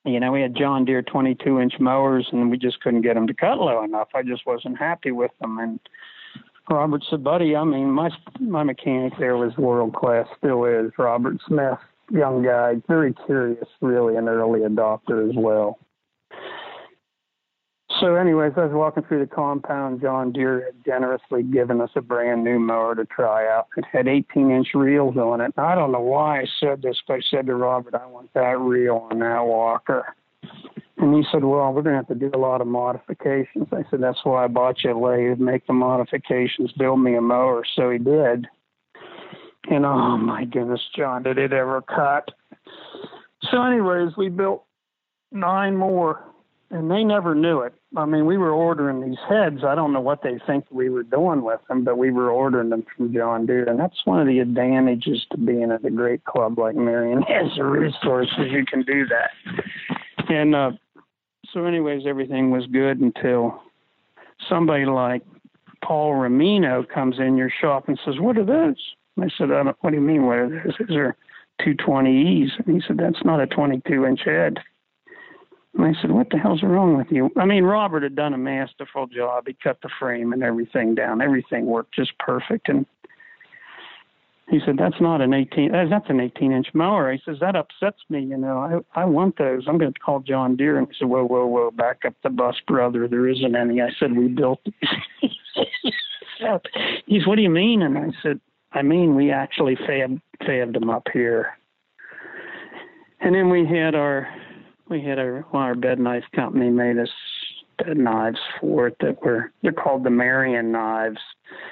[0.04, 3.26] You know, we had John Deere 22 inch mowers and we just couldn't get them
[3.26, 4.08] to cut low enough.
[4.14, 5.58] I just wasn't happy with them.
[5.58, 5.80] And
[6.70, 10.92] Robert said, buddy, I mean, my, my mechanic there was world class, still is.
[10.96, 11.78] Robert Smith,
[12.10, 15.78] young guy, very curious, really an early adopter as well.
[18.00, 20.02] So, anyways, I was walking through the compound.
[20.02, 23.68] John Deere had generously given us a brand new mower to try out.
[23.76, 25.54] It had 18 inch reels on it.
[25.56, 28.58] I don't know why I said this, but I said to Robert, I want that
[28.58, 30.14] reel on that walker.
[30.98, 33.68] And he said, Well, we're going to have to do a lot of modifications.
[33.72, 37.20] I said, That's why I bought you a lathe, make the modifications, build me a
[37.20, 37.64] mower.
[37.76, 38.46] So he did.
[39.70, 42.30] And oh my goodness, John, did it ever cut?
[43.50, 44.64] So, anyways, we built
[45.32, 46.24] nine more
[46.70, 47.74] and they never knew it.
[47.96, 49.62] I mean, we were ordering these heads.
[49.64, 52.70] I don't know what they think we were doing with them, but we were ordering
[52.70, 56.24] them from John Deere, and that's one of the advantages to being at a great
[56.24, 58.50] club like Merion has the resources.
[58.50, 59.30] You can do that.
[60.28, 60.72] And uh,
[61.52, 63.62] so, anyways, everything was good until
[64.48, 65.22] somebody like
[65.84, 69.76] Paul Ramino comes in your shop and says, "What are those?" I said, I don't,
[69.80, 70.26] "What do you mean?
[70.26, 71.16] What are those?" These are
[71.60, 72.50] 220Es.
[72.64, 74.58] And he said, "That's not a 22 inch head."
[75.76, 77.30] And I said, What the hell's wrong with you?
[77.36, 79.44] I mean, Robert had done a masterful job.
[79.46, 81.20] He cut the frame and everything down.
[81.20, 82.68] Everything worked just perfect.
[82.68, 82.86] And
[84.48, 87.12] he said, That's not an 18, uh, that's an 18 inch mower.
[87.12, 88.22] He says, That upsets me.
[88.22, 89.64] You know, I, I want those.
[89.68, 90.78] I'm going to call John Deere.
[90.78, 93.06] And he said, Whoa, whoa, whoa, back up the bus, brother.
[93.06, 93.82] There isn't any.
[93.82, 94.90] I said, We built these.
[95.20, 95.30] he
[96.40, 97.82] said, What do you mean?
[97.82, 98.40] And I said,
[98.76, 101.56] I mean, we actually fab, fabbed them up here.
[103.20, 104.28] And then we had our
[104.88, 107.08] we had our well, our bed knife company made us
[107.78, 111.18] bed knives for it that were they're called the Merion knives.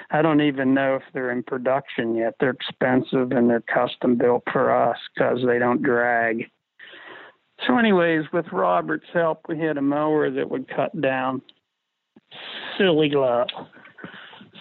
[0.09, 2.33] I don't even know if they're in production yet.
[2.39, 6.49] They're expensive and they're custom built for us because they don't drag.
[7.67, 11.41] So, anyways, with Robert's help, we had a mower that would cut down
[12.77, 13.47] silly luck.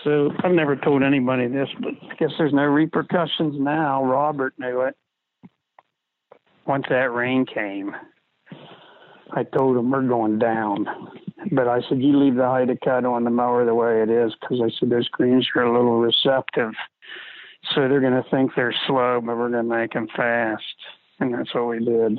[0.05, 4.05] So I've never told anybody this, but I guess there's no repercussions now.
[4.05, 4.95] Robert knew it.
[6.67, 7.97] Once that rain came,
[9.33, 10.87] I told him we're going down.
[11.53, 14.11] But I said, you leave the height of cut on the mower the way it
[14.11, 16.73] is, because I said those greens are a little receptive.
[17.75, 20.63] So they're going to think they're slow, but we're going to make them fast.
[21.19, 22.19] And that's what we did.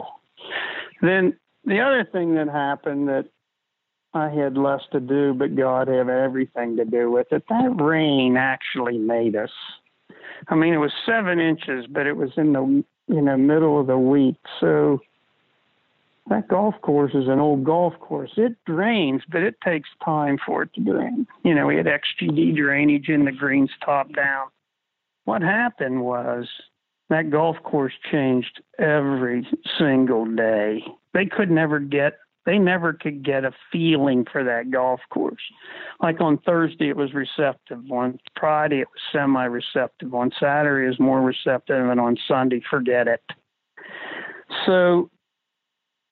[1.01, 3.25] Then the other thing that happened that
[4.15, 7.43] I had less to do, but God had everything to do with it.
[7.49, 9.51] That rain actually made us.
[10.47, 13.87] I mean, it was seven inches, but it was in the you know middle of
[13.87, 15.01] the week, so
[16.29, 18.31] that golf course is an old golf course.
[18.37, 21.27] It drains, but it takes time for it to drain.
[21.43, 24.47] You know, we had XGD drainage in the greens top down.
[25.25, 26.47] What happened was
[27.09, 29.47] that golf course changed every
[29.77, 30.83] single day.
[31.13, 35.41] They could never get they never could get a feeling for that golf course.
[36.01, 37.79] Like on Thursday, it was receptive.
[37.91, 40.13] On Friday, it was semi receptive.
[40.13, 41.89] On Saturday, it was more receptive.
[41.89, 43.21] And on Sunday, forget it.
[44.65, 45.09] So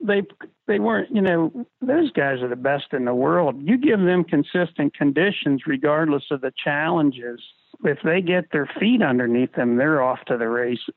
[0.03, 0.23] they
[0.67, 4.23] they weren't you know those guys are the best in the world you give them
[4.23, 7.39] consistent conditions regardless of the challenges
[7.85, 10.93] if they get their feet underneath them they're off to the races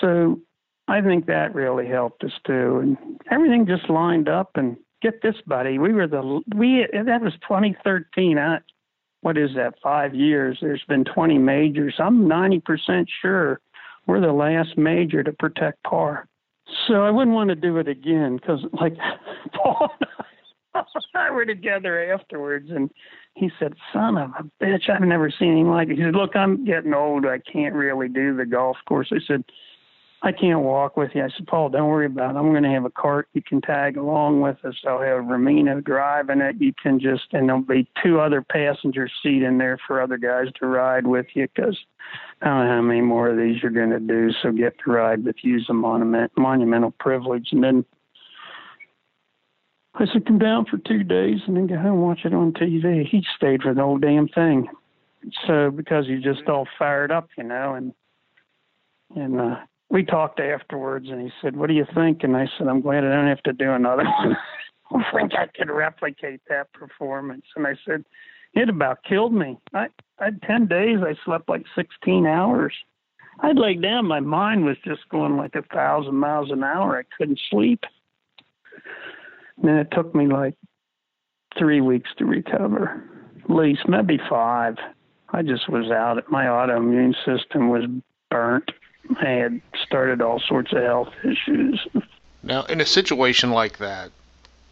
[0.00, 0.38] so
[0.92, 2.98] I think that really helped us too, and
[3.30, 4.50] everything just lined up.
[4.56, 8.36] And get this, buddy, we were the we that was 2013.
[8.36, 8.58] I,
[9.22, 9.72] what is that?
[9.82, 10.58] Five years.
[10.60, 11.94] There's been 20 majors.
[11.98, 13.58] I'm 90% sure
[14.06, 16.28] we're the last major to protect par.
[16.86, 18.94] So I wouldn't want to do it again because, like,
[19.54, 19.88] Paul
[20.74, 22.90] and I were together afterwards, and
[23.34, 26.36] he said, "Son of a bitch, I've never seen anything like it." He said, "Look,
[26.36, 27.24] I'm getting old.
[27.24, 29.44] I can't really do the golf course." I said
[30.24, 31.24] I can't walk with you.
[31.24, 32.38] I said, Paul, don't worry about it.
[32.38, 34.76] I'm going to have a cart you can tag along with us.
[34.86, 36.56] I'll have Ramina driving it.
[36.60, 40.46] You can just, and there'll be two other passenger seat in there for other guys
[40.60, 41.76] to ride with you because
[42.40, 44.30] I don't know how many more of these you're going to do.
[44.42, 47.48] So get to ride with use a monument, monumental privilege.
[47.50, 47.84] And then
[49.94, 52.52] I said, come down for two days and then go home and watch it on
[52.52, 53.04] TV.
[53.08, 54.68] He stayed for the whole damn thing.
[55.48, 57.92] So because he's just all fired up, you know, and,
[59.16, 59.56] and, uh,
[59.92, 63.04] we talked afterwards, and he said, "What do you think?" And I said, "I'm glad
[63.04, 64.36] I don't have to do another one.
[64.94, 68.04] I think I could replicate that performance." And I said,
[68.54, 69.58] "It about killed me.
[69.74, 71.00] I, I had ten days.
[71.02, 72.72] I slept like 16 hours.
[73.40, 74.06] I'd lay down.
[74.06, 76.98] My mind was just going like a thousand miles an hour.
[76.98, 77.84] I couldn't sleep.
[79.58, 80.54] And then it took me like
[81.58, 83.04] three weeks to recover,
[83.44, 84.76] at least maybe five.
[85.34, 86.30] I just was out.
[86.30, 87.84] My autoimmune system was
[88.30, 88.70] burnt."
[89.20, 91.86] I had started all sorts of health issues.
[92.42, 94.10] Now, in a situation like that,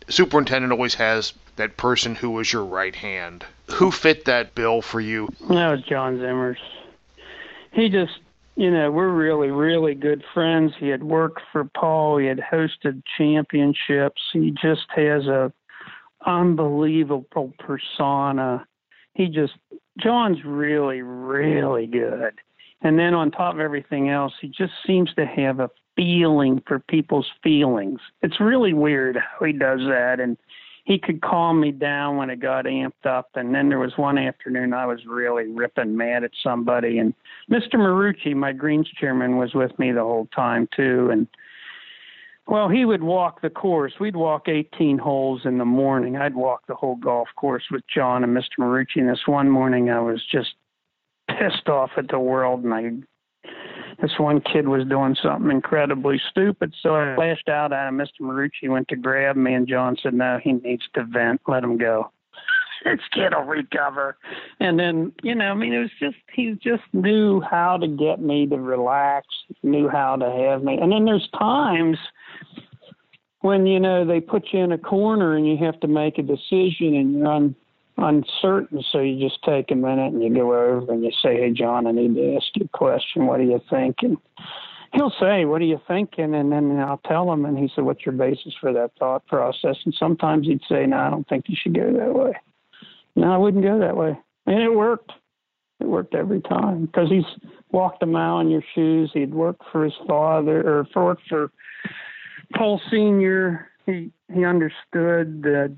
[0.09, 3.45] superintendent always has that person who was your right hand.
[3.73, 5.29] Who fit that bill for you?
[5.49, 6.57] That was John Zimmers.
[7.73, 8.19] He just,
[8.57, 10.73] you know, we're really, really good friends.
[10.79, 12.19] He had worked for Paul.
[12.19, 14.23] He had hosted championships.
[14.33, 15.53] He just has a
[16.27, 18.66] unbelievable persona.
[19.14, 19.55] He just,
[19.99, 22.35] John's really, really good.
[22.83, 26.79] And then on top of everything else, he just seems to have a feeling for
[26.79, 28.01] people's feelings.
[28.23, 30.16] It's really weird how he does that.
[30.19, 30.37] And
[30.85, 33.31] he could calm me down when it got amped up.
[33.35, 36.99] And then there was one afternoon I was really ripping mad at somebody.
[36.99, 37.14] And
[37.51, 37.75] Mr.
[37.75, 41.11] Marucci, my Greens chairman, was with me the whole time, too.
[41.12, 41.27] And
[42.47, 43.93] well, he would walk the course.
[44.01, 46.16] We'd walk 18 holes in the morning.
[46.16, 48.59] I'd walk the whole golf course with John and Mr.
[48.59, 48.97] Marucci.
[48.97, 50.55] And this one morning, I was just
[51.38, 52.90] pissed off at the world and I
[54.01, 57.99] this one kid was doing something incredibly stupid, so I flashed out at him.
[57.99, 58.23] Mr.
[58.23, 61.43] Marucci went to grab me, and John said, "No, he needs to vent.
[61.47, 62.11] Let him go.
[62.85, 64.16] this kid will recover."
[64.59, 68.21] And then, you know, I mean, it was just he just knew how to get
[68.21, 69.27] me to relax,
[69.62, 70.79] knew how to have me.
[70.81, 71.99] And then there's times
[73.40, 76.23] when you know they put you in a corner and you have to make a
[76.23, 77.55] decision, and you're on
[78.02, 81.50] uncertain, so you just take a minute and you go over and you say, "Hey,
[81.52, 83.26] John, I need to ask you a question.
[83.26, 84.16] What do you think?" And
[84.92, 88.04] he'll say, "What are you thinking?" And then I'll tell him, and he said, "What's
[88.04, 91.56] your basis for that thought process?" And sometimes he'd say, "No, I don't think you
[91.56, 92.34] should go that way."
[93.16, 95.12] No, I wouldn't go that way, and it worked.
[95.80, 97.24] It worked every time because he's
[97.72, 99.10] walked a mile in your shoes.
[99.14, 101.50] He'd worked for his father or worked for
[102.54, 103.68] Paul Senior.
[103.86, 105.76] He he understood the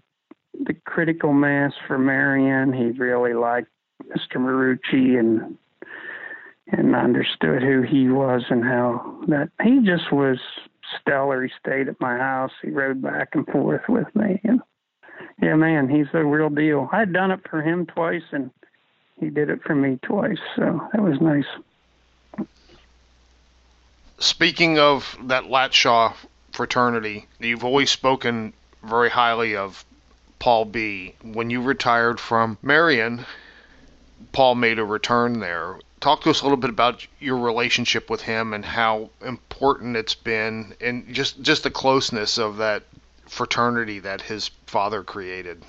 [0.66, 2.72] the critical mass for Merion.
[2.72, 3.68] He really liked
[4.04, 4.36] Mr.
[4.36, 5.58] Marucci and
[6.68, 10.38] and understood who he was and how that he just was
[11.00, 11.42] stellar.
[11.42, 12.52] He stayed at my house.
[12.62, 14.40] He rode back and forth with me.
[14.44, 14.60] And
[15.42, 16.88] yeah, man, he's the real deal.
[16.92, 18.50] I had done it for him twice, and
[19.18, 20.38] he did it for me twice.
[20.56, 22.46] So that was nice.
[24.18, 26.14] Speaking of that Latshaw
[26.52, 28.52] fraternity, you've always spoken
[28.84, 29.84] very highly of
[30.42, 31.14] Paul B.
[31.22, 33.24] When you retired from Merion,
[34.32, 35.78] Paul made a return there.
[36.00, 40.16] Talk to us a little bit about your relationship with him and how important it's
[40.16, 42.82] been and just just the closeness of that
[43.28, 45.62] fraternity that his father created.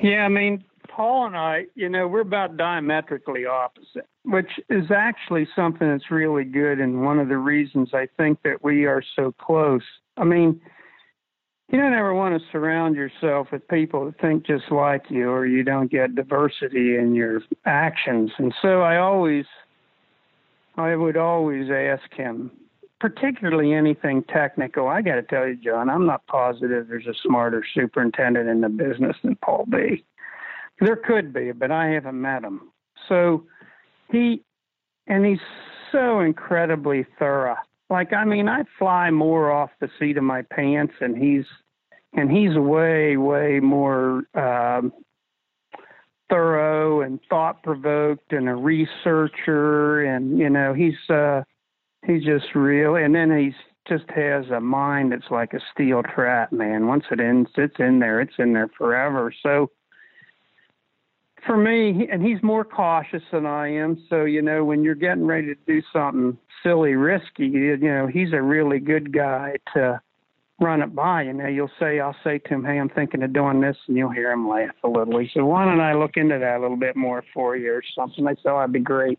[0.00, 5.46] Yeah i mean paul and i you know we're about diametrically opposite which is actually
[5.56, 9.32] something that's really good and one of the reasons i think that we are so
[9.32, 9.82] close.
[10.16, 10.60] I mean
[11.70, 15.46] you don't ever want to surround yourself with people that think just like you or
[15.46, 18.32] you don't get diversity in your actions.
[18.38, 19.44] And so i always
[20.76, 22.50] i would always ask him
[22.98, 24.88] particularly anything technical.
[24.88, 28.68] I got to tell you john i'm not positive there's a smarter superintendent in the
[28.68, 30.04] business than paul b.
[30.80, 32.72] There could be but i haven't met him.
[33.08, 33.44] So
[34.10, 34.42] he
[35.06, 35.38] and he's
[35.92, 37.56] so incredibly thorough
[37.90, 41.44] like I mean, I fly more off the seat of my pants, and he's
[42.14, 44.92] and he's way, way more um,
[46.28, 51.42] thorough and thought provoked, and a researcher, and you know, he's uh,
[52.06, 52.94] he's just real.
[52.94, 53.54] And then he's
[53.88, 56.86] just has a mind that's like a steel trap, man.
[56.86, 58.20] Once it ends, it's in there.
[58.20, 59.34] It's in there forever.
[59.42, 59.70] So
[61.46, 64.02] for me, and he's more cautious than I am.
[64.08, 68.32] So, you know, when you're getting ready to do something silly, risky, you know, he's
[68.32, 70.00] a really good guy to
[70.60, 71.22] run it by.
[71.22, 73.96] You know, you'll say, I'll say to him, Hey, I'm thinking of doing this, and
[73.96, 75.18] you'll hear him laugh a little.
[75.18, 77.82] He said, Why don't I look into that a little bit more for you or
[77.94, 78.26] something?
[78.26, 79.18] I said, oh, That'd be great.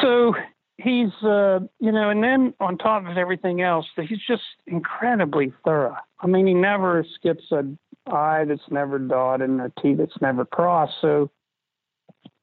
[0.00, 0.34] So
[0.78, 5.96] he's, uh, you know, and then on top of everything else, he's just incredibly thorough.
[6.20, 7.64] I mean, he never skips a
[8.06, 10.94] I that's never dotted and a T that's never crossed.
[11.00, 11.30] So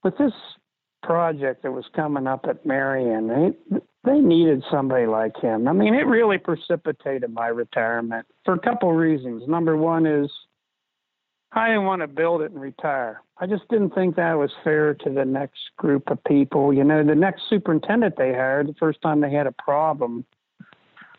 [0.04, 0.34] with this
[1.04, 5.67] project that was coming up at Merion, they they needed somebody like him.
[5.67, 9.43] I mean, it really precipitated my retirement for a couple reasons.
[9.48, 10.32] Number one is
[11.52, 13.22] I didn't want to build it and retire.
[13.39, 16.74] I just didn't think that was fair to the next group of people.
[16.74, 20.26] You know, the next superintendent they hired, the first time they had a problem,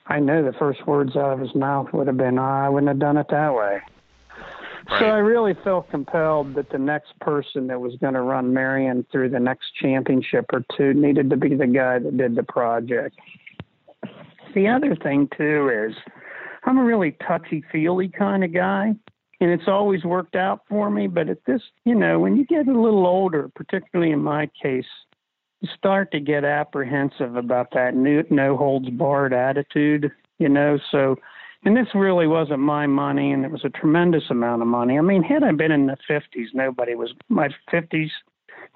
[0.06, 2.88] I know the first words out of his mouth would have been, oh, I wouldn't
[2.88, 3.80] have done it that way.
[4.98, 9.06] So I really felt compelled that the next person that was going to run Merion
[9.12, 13.16] through the next championship or two needed to be the guy that did the project.
[14.54, 15.96] The other thing too is
[16.64, 18.94] I'm a really touchy feely kind of guy
[19.40, 22.68] and it's always worked out for me, but at this, you know, when you get
[22.68, 24.84] a little older, particularly in my case,
[25.60, 31.16] you start to get apprehensive about that new no holds barred attitude, you know, so
[31.64, 34.96] and this really wasn't my money, and it was a tremendous amount of money.
[34.96, 38.08] I mean, had I been in the 50s, nobody was my 50s,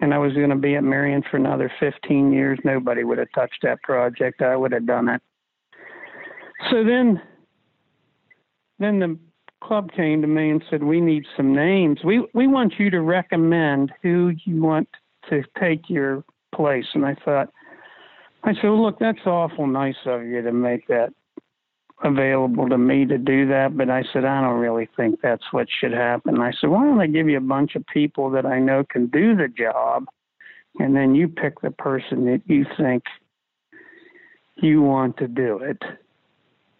[0.00, 2.58] and I was going to be at Merion for another 15 years.
[2.62, 4.42] Nobody would have touched that project.
[4.42, 5.22] I would have done it.
[6.70, 7.22] So then,
[8.78, 9.18] then the
[9.62, 12.04] club came to me and said, "We need some names.
[12.04, 14.88] We we want you to recommend who you want
[15.30, 16.22] to take your
[16.54, 17.50] place." And I thought,
[18.44, 21.12] I said, well, "Look, that's awful nice of you to make that
[22.02, 25.68] available to me to do that, but I said, I don't really think that's what
[25.70, 26.40] should happen.
[26.40, 29.06] I said, why don't I give you a bunch of people that I know can
[29.06, 30.06] do the job,
[30.78, 33.04] and then you pick the person that you think
[34.56, 35.82] you want to do it,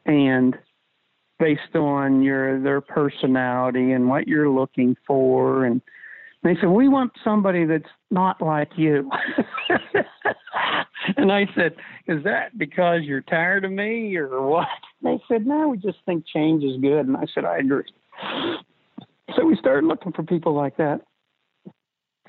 [0.04, 0.58] and
[1.38, 5.80] based on your their personality and what you're looking for, and
[6.44, 9.10] they said, we want somebody that's not like you.
[11.16, 11.74] and I said,
[12.06, 14.68] Is that because you're tired of me or what?
[15.02, 17.06] They said, No, we just think change is good.
[17.06, 17.90] And I said, I agree.
[19.34, 21.00] So we started looking for people like that.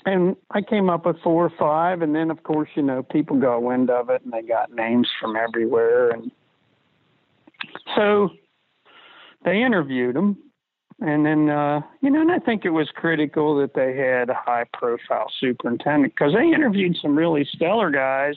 [0.06, 2.02] And I came up with four or five.
[2.02, 5.10] And then, of course, you know, people got wind of it and they got names
[5.20, 6.12] from everywhere.
[6.12, 6.32] And
[7.96, 8.30] so
[9.44, 10.38] they interviewed them.
[11.02, 14.34] And then, uh, you know, and I think it was critical that they had a
[14.34, 18.36] high profile superintendent because they interviewed some really stellar guys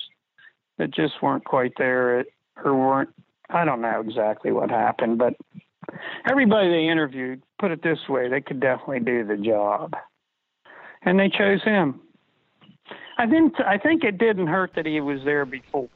[0.79, 2.27] that just weren't quite there at,
[2.65, 3.11] or weren't,
[3.51, 5.35] I don't know exactly what happened, but
[6.29, 9.95] everybody they interviewed, put it this way, they could definitely do the job.
[11.03, 12.01] and they chose him.
[13.19, 15.89] I think I think it didn't hurt that he was there before,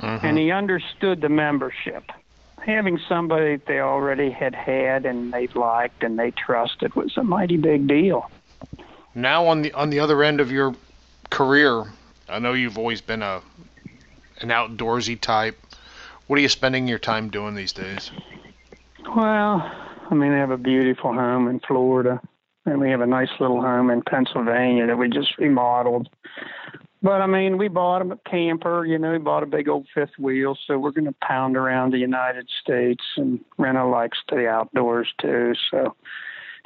[0.00, 0.24] Mhm.
[0.24, 2.04] and he understood the membership.
[2.64, 7.22] Having somebody that they already had had and they liked and they trusted was a
[7.22, 8.30] mighty big deal.
[9.14, 10.74] Now on the on the other end of your
[11.30, 11.84] career,
[12.28, 13.40] I know you've always been a
[14.40, 15.58] an outdoorsy type.
[16.26, 18.10] What are you spending your time doing these days?
[19.16, 19.70] Well,
[20.10, 22.20] I mean, I have a beautiful home in Florida,
[22.66, 26.08] and we have a nice little home in Pennsylvania that we just remodeled.
[27.02, 29.86] But I mean, we bought him a camper, you know, we bought a big old
[29.94, 34.36] fifth wheel, so we're going to pound around the United States, and Rena likes to
[34.36, 35.54] the outdoors too.
[35.70, 35.96] So,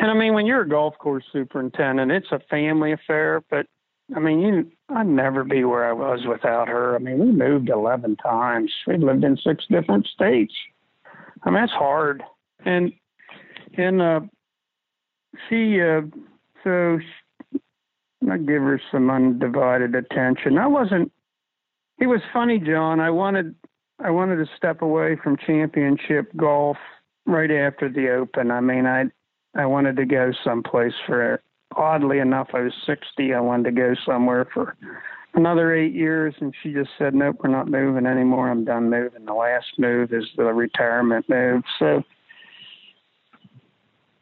[0.00, 3.66] and I mean, when you're a golf course superintendent, it's a family affair, but
[4.14, 6.94] I mean, you, I'd never be where I was without her.
[6.94, 8.72] I mean, we moved 11 times.
[8.86, 10.52] We lived in six different states.
[11.44, 12.22] I mean, that's hard.
[12.64, 12.92] And
[13.76, 14.20] and uh,
[15.48, 16.02] she, uh,
[16.62, 16.98] so
[18.30, 20.58] I give her some undivided attention.
[20.58, 21.12] I wasn't.
[21.98, 23.00] It was funny, John.
[23.00, 23.54] I wanted
[24.02, 26.76] I wanted to step away from championship golf
[27.26, 28.50] right after the Open.
[28.50, 29.04] I mean, I
[29.56, 31.40] I wanted to go someplace for.
[31.76, 33.34] Oddly enough, I was 60.
[33.34, 34.76] I wanted to go somewhere for
[35.34, 38.48] another eight years, and she just said, "Nope, we're not moving anymore.
[38.48, 41.64] I'm done moving." The last move is the retirement move.
[41.80, 42.04] So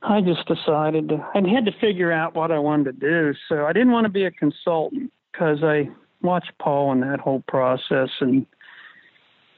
[0.04, 3.34] I just decided to, I had to figure out what I wanted to do.
[3.48, 5.88] So I didn't want to be a consultant because I
[6.22, 8.46] watched Paul in that whole process and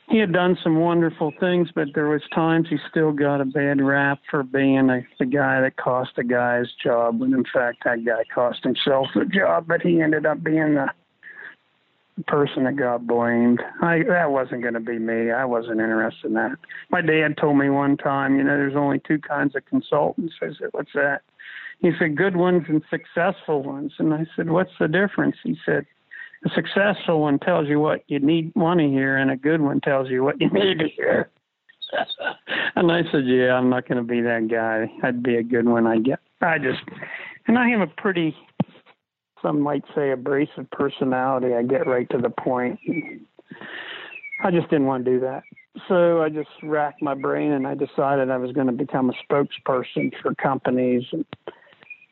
[0.09, 3.81] he had done some wonderful things, but there was times he still got a bad
[3.81, 7.79] rap for being a, the guy that cost a guy his job when in fact
[7.85, 10.89] that guy cost himself the job, but he ended up being the
[12.23, 13.61] person that got blamed.
[13.83, 15.33] I that wasn't going to be me.
[15.33, 16.53] I wasn't interested in that.
[16.91, 20.35] My dad told me one time, you know, there's only two kinds of consultants.
[20.41, 21.23] I said, "What's that?"
[21.81, 25.87] He said, "Good ones and successful ones." And I said, "What's the difference?" He said,
[26.45, 29.81] "A successful one tells you what you need want to hear, and a good one
[29.81, 31.31] tells you what you need to hear."
[32.77, 34.91] and I said, "Yeah, I'm not going to be that guy.
[35.07, 35.87] I'd be a good one.
[35.87, 36.21] I get.
[36.41, 36.83] I just,
[37.47, 38.37] and I have a pretty."
[39.45, 41.55] Some might say abrasive personality.
[41.55, 42.81] I get right to the point.
[44.43, 45.43] I just didn't want to do that.
[45.89, 49.33] So I just racked my brain and I decided I was going to become a
[49.33, 51.05] spokesperson for companies.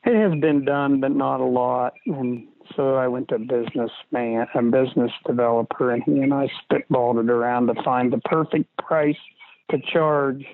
[0.05, 1.95] It has been done, but not a lot.
[2.07, 7.23] And so I went to business man, a business developer, and he and I spitballed
[7.23, 9.17] it around to find the perfect price
[9.71, 10.45] to charge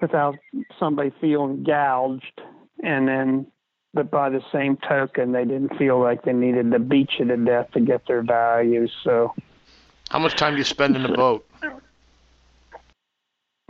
[0.00, 0.34] without
[0.78, 2.40] somebody feeling gouged.
[2.82, 3.46] And then
[3.94, 7.36] but by the same token, they didn't feel like they needed to beat you to
[7.36, 8.88] death to get their value.
[9.04, 9.34] So,
[10.10, 11.46] How much time do you spend in the boat?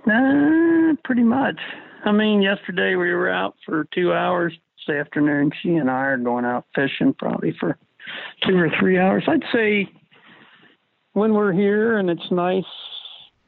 [0.07, 1.59] uh, pretty much.
[2.05, 4.53] I mean, yesterday we were out for two hours.
[4.87, 7.77] This afternoon, she and I are going out fishing probably for
[8.45, 9.23] two or three hours.
[9.29, 9.89] I'd say
[11.12, 12.64] when we're here and it's nice,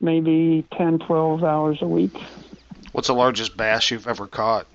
[0.01, 2.17] maybe ten, twelve hours a week.
[2.93, 4.69] What's the largest bass you've ever caught?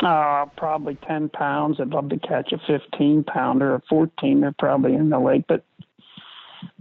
[0.00, 1.78] Uh, probably 10 pounds.
[1.80, 4.40] I'd love to catch a 15 pounder or 14.
[4.40, 5.44] They're probably in the lake.
[5.48, 5.64] But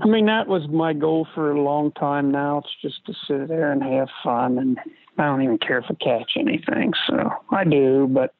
[0.01, 2.59] I mean, that was my goal for a long time now.
[2.59, 4.57] It's just to sit there and have fun.
[4.57, 4.79] And
[5.17, 6.93] I don't even care if I catch anything.
[7.07, 8.33] So I do, but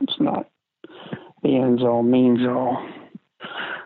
[0.00, 0.48] it's not
[1.42, 2.86] the ends all means all.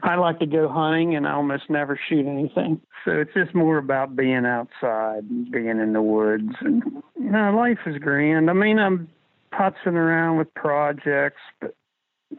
[0.03, 2.81] I like to go hunting and I almost never shoot anything.
[3.05, 6.53] So it's just more about being outside and being in the woods.
[6.61, 6.83] And,
[7.19, 8.49] you know, life is grand.
[8.49, 9.09] I mean, I'm
[9.61, 11.75] putzing around with projects, but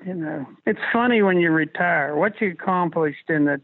[0.06, 2.16] you know, it's funny when you retire.
[2.16, 3.60] What you accomplished in a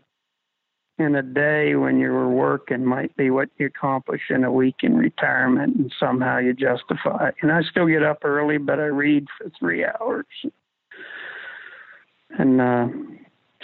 [1.00, 4.78] in a day when you were working might be what you accomplish in a week
[4.82, 7.36] in retirement, and somehow you justify it.
[7.42, 10.26] And I still get up early, but I read for three hours,
[12.38, 12.88] and uh,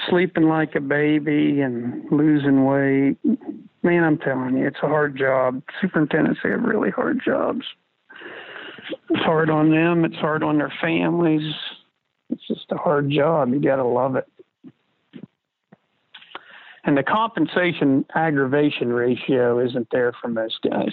[0.10, 3.18] sleeping like a baby and losing weight.
[3.84, 5.62] Man, I'm telling you, it's a hard job.
[5.82, 7.66] Superintendents have really hard jobs
[9.10, 10.06] it's hard on them.
[10.06, 11.54] It's hard on their families.
[12.30, 13.54] It's just a hard job.
[13.54, 14.28] You got to love it.
[16.86, 20.92] And the compensation aggravation ratio isn't there for most guys.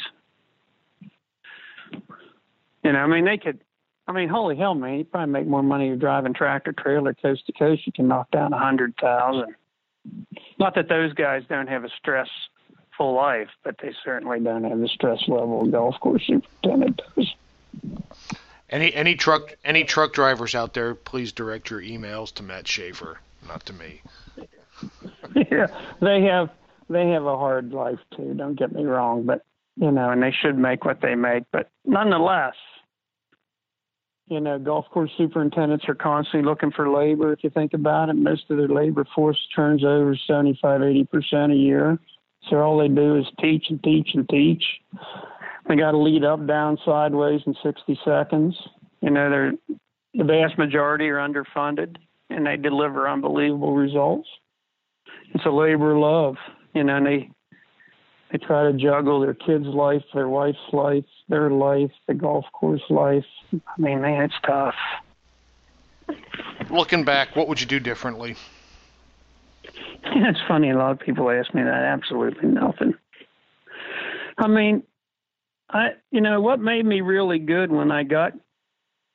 [2.85, 3.61] You know, I mean, they could.
[4.07, 4.99] I mean, holy hell, man!
[4.99, 7.87] You probably make more money driving tractor trailer coast to coast.
[7.87, 9.55] You can knock down a hundred thousand.
[10.59, 14.89] Not that those guys don't have a stressful life, but they certainly don't have the
[14.89, 17.35] stress level a golf course superintendent does.
[18.69, 23.19] Any any truck any truck drivers out there, please direct your emails to Matt Shaffer,
[23.49, 24.03] not to me.
[25.51, 25.67] yeah,
[26.01, 26.51] they have
[26.89, 28.35] they have a hard life too.
[28.35, 29.45] Don't get me wrong, but
[29.77, 31.45] you know, and they should make what they make.
[31.53, 32.55] But nonetheless,
[34.31, 37.33] You know, golf course superintendents are constantly looking for labor.
[37.33, 41.57] If you think about it, most of their labor force turns over 75, 80% a
[41.57, 41.99] year.
[42.49, 44.63] So all they do is teach and teach and teach.
[45.69, 48.57] They got to lead up, down, sideways in 60 seconds.
[49.01, 49.53] You know, they're
[50.15, 51.97] the vast majority are underfunded,
[52.29, 54.29] and they deliver unbelievable results.
[55.35, 56.37] It's a labor of love,
[56.75, 57.31] you know, and they
[58.33, 62.83] they try to juggle their kids' life, their wife's life, their life, the golf course
[62.89, 63.25] life.
[63.53, 64.75] I mean, man, it's tough.
[66.71, 68.37] Looking back, what would you do differently?
[70.05, 70.71] it's funny.
[70.71, 71.83] A lot of people ask me that.
[71.83, 72.95] Absolutely nothing.
[74.39, 74.85] I mean,
[75.73, 78.33] I you know what made me really good when I got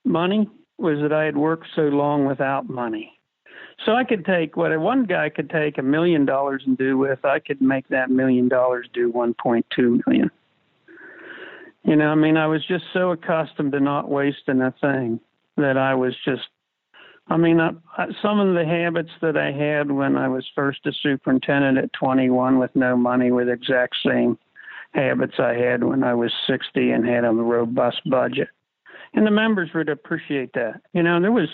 [0.03, 3.15] money was that I had worked so long without money.
[3.85, 7.25] So I could take what one guy could take a million dollars and do with,
[7.25, 10.31] I could make that million dollars do 1.2 million.
[11.83, 15.19] You know, I mean, I was just so accustomed to not wasting a thing
[15.57, 16.47] that I was just,
[17.27, 17.71] I mean, I,
[18.21, 22.57] some of the habits that I had when I was first a superintendent at 21
[22.59, 24.37] with no money were the exact same
[24.95, 28.47] habits I had when I was 60 and had a robust budget.
[29.13, 30.81] And the members would appreciate that.
[30.93, 31.49] You know, there was,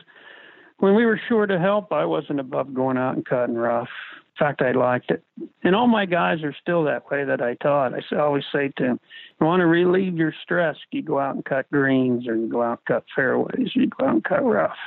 [0.77, 3.89] when we were short of help, I wasn't above going out and cutting rough.
[4.35, 5.23] In fact, I liked it.
[5.63, 7.93] And all my guys are still that way that I taught.
[7.93, 8.99] I always say to them,
[9.39, 12.63] you want to relieve your stress, you go out and cut greens or you go
[12.63, 14.77] out and cut fairways, or you go out and cut rough.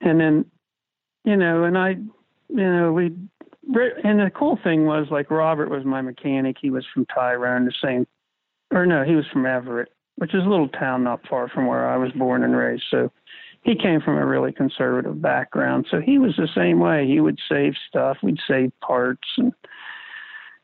[0.00, 0.44] And then,
[1.24, 1.90] you know, and I,
[2.48, 3.16] you know, we,
[3.66, 6.56] and the cool thing was like Robert was my mechanic.
[6.60, 8.06] He was from Tyrone, the same,
[8.70, 11.88] or no, he was from Everett, which is a little town not far from where
[11.88, 12.84] I was born and raised.
[12.90, 13.10] So
[13.62, 17.06] he came from a really conservative background, so he was the same way.
[17.06, 18.18] He would save stuff.
[18.22, 19.52] We'd save parts, and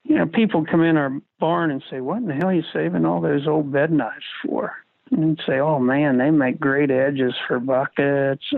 [0.05, 2.62] you know, people come in our barn and say, "What in the hell are you
[2.72, 4.74] saving all those old bed knives for?"
[5.11, 8.44] And say, "Oh man, they make great edges for buckets."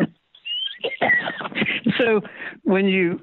[1.99, 2.21] so
[2.65, 3.21] when you,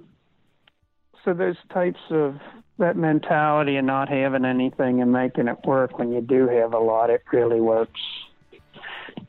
[1.30, 2.40] so those types of
[2.80, 6.80] that mentality and not having anything and making it work when you do have a
[6.80, 8.00] lot, it really works.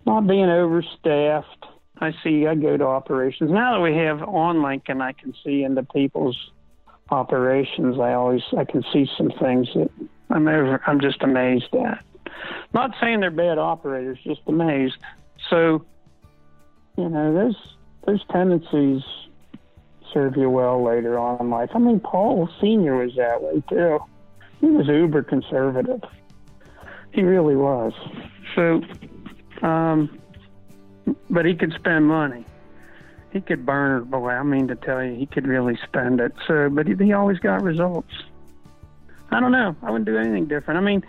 [0.07, 1.67] Not being overstaffed,
[1.99, 2.47] I see.
[2.47, 6.39] I go to operations now that we have OnLink and I can see into people's
[7.11, 7.99] operations.
[8.01, 9.91] I always I can see some things that
[10.31, 10.81] I'm over.
[10.87, 12.03] I'm just amazed at.
[12.73, 14.97] Not saying they're bad operators, just amazed.
[15.51, 15.85] So,
[16.97, 17.57] you know, those
[18.07, 19.03] those tendencies
[20.13, 21.71] serve you well later on in life.
[21.75, 23.99] I mean, Paul Senior was that way too.
[24.61, 26.03] He was uber conservative.
[27.13, 27.93] He really was.
[28.55, 28.83] So,
[29.67, 30.19] um,
[31.29, 32.45] but he could spend money.
[33.33, 34.31] He could burn it, boy.
[34.31, 36.33] I mean to tell you, he could really spend it.
[36.47, 38.13] So, but he, he always got results.
[39.31, 39.77] I don't know.
[39.83, 40.79] I wouldn't do anything different.
[40.79, 41.05] I mean,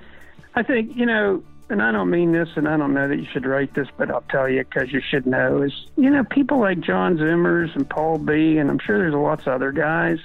[0.56, 3.26] I think you know, and I don't mean this, and I don't know that you
[3.32, 5.64] should write this, but I'll tell you because you should know.
[5.64, 9.48] Is you know, people like John Zimmers and Paul B, and I'm sure there's lots
[9.48, 10.20] of other guys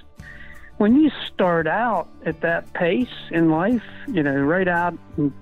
[0.79, 4.95] when you start out at that pace in life, you know, right out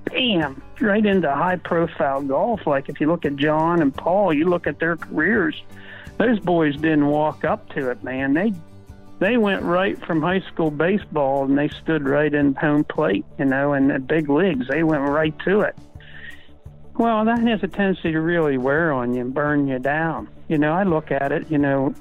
[0.05, 2.67] bam, right into high profile golf.
[2.67, 5.61] Like if you look at John and Paul, you look at their careers,
[6.19, 8.35] those boys didn't walk up to it, man.
[8.35, 8.53] They
[9.19, 13.45] they went right from high school baseball and they stood right in home plate, you
[13.45, 14.69] know, in the big leagues.
[14.69, 15.77] They went right to it.
[16.97, 20.29] Well, that has a tendency to really wear on you and burn you down.
[20.49, 21.95] You know, I look at it, you know,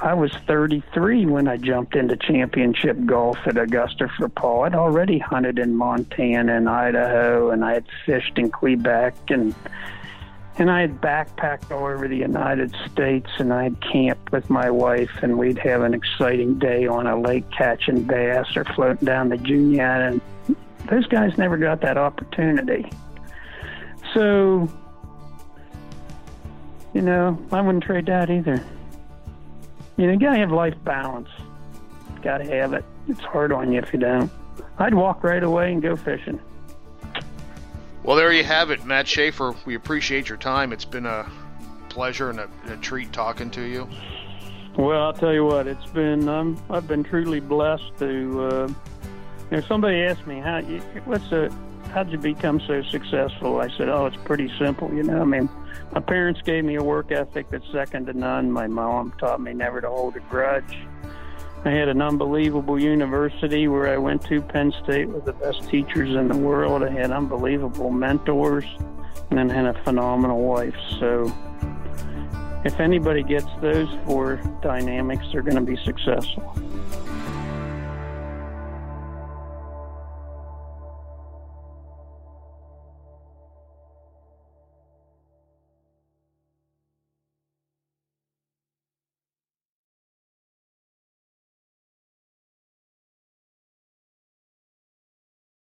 [0.00, 4.64] I was 33 when I jumped into championship golf at Augusta for Paul.
[4.64, 9.54] I'd already hunted in Montana and Idaho, and I had fished in Quebec, and
[10.58, 15.10] and I had backpacked all over the United States, and I'd camp with my wife,
[15.22, 19.36] and we'd have an exciting day on a lake catching bass or floating down the
[19.36, 20.06] Juniata.
[20.06, 20.56] And
[20.88, 22.90] those guys never got that opportunity.
[24.16, 24.66] So,
[26.94, 28.64] you know, I wouldn't trade that either.
[29.98, 31.28] You know, you gotta have life balance.
[32.22, 32.82] Gotta have it.
[33.08, 34.30] It's hard on you if you don't.
[34.78, 36.40] I'd walk right away and go fishing.
[38.04, 39.54] Well, there you have it, Matt Shaffer.
[39.66, 40.72] We appreciate your time.
[40.72, 41.30] It's been a
[41.90, 43.86] pleasure and a, a treat talking to you.
[44.78, 48.48] Well, I'll tell you what, it's been um, I've been truly blessed to.
[48.48, 48.68] Uh,
[49.50, 50.62] you know, somebody asked me how
[51.04, 51.50] what's a
[51.92, 53.60] how'd you become so successful?
[53.60, 54.92] I said, oh, it's pretty simple.
[54.92, 55.48] You know, I mean,
[55.92, 58.50] my parents gave me a work ethic that's second to none.
[58.50, 60.76] My mom taught me never to hold a grudge.
[61.64, 66.14] I had an unbelievable university where I went to, Penn State, with the best teachers
[66.14, 66.84] in the world.
[66.84, 68.64] I had unbelievable mentors,
[69.30, 70.76] and then had a phenomenal wife.
[71.00, 71.32] So,
[72.64, 76.56] if anybody gets those four dynamics, they're going to be successful.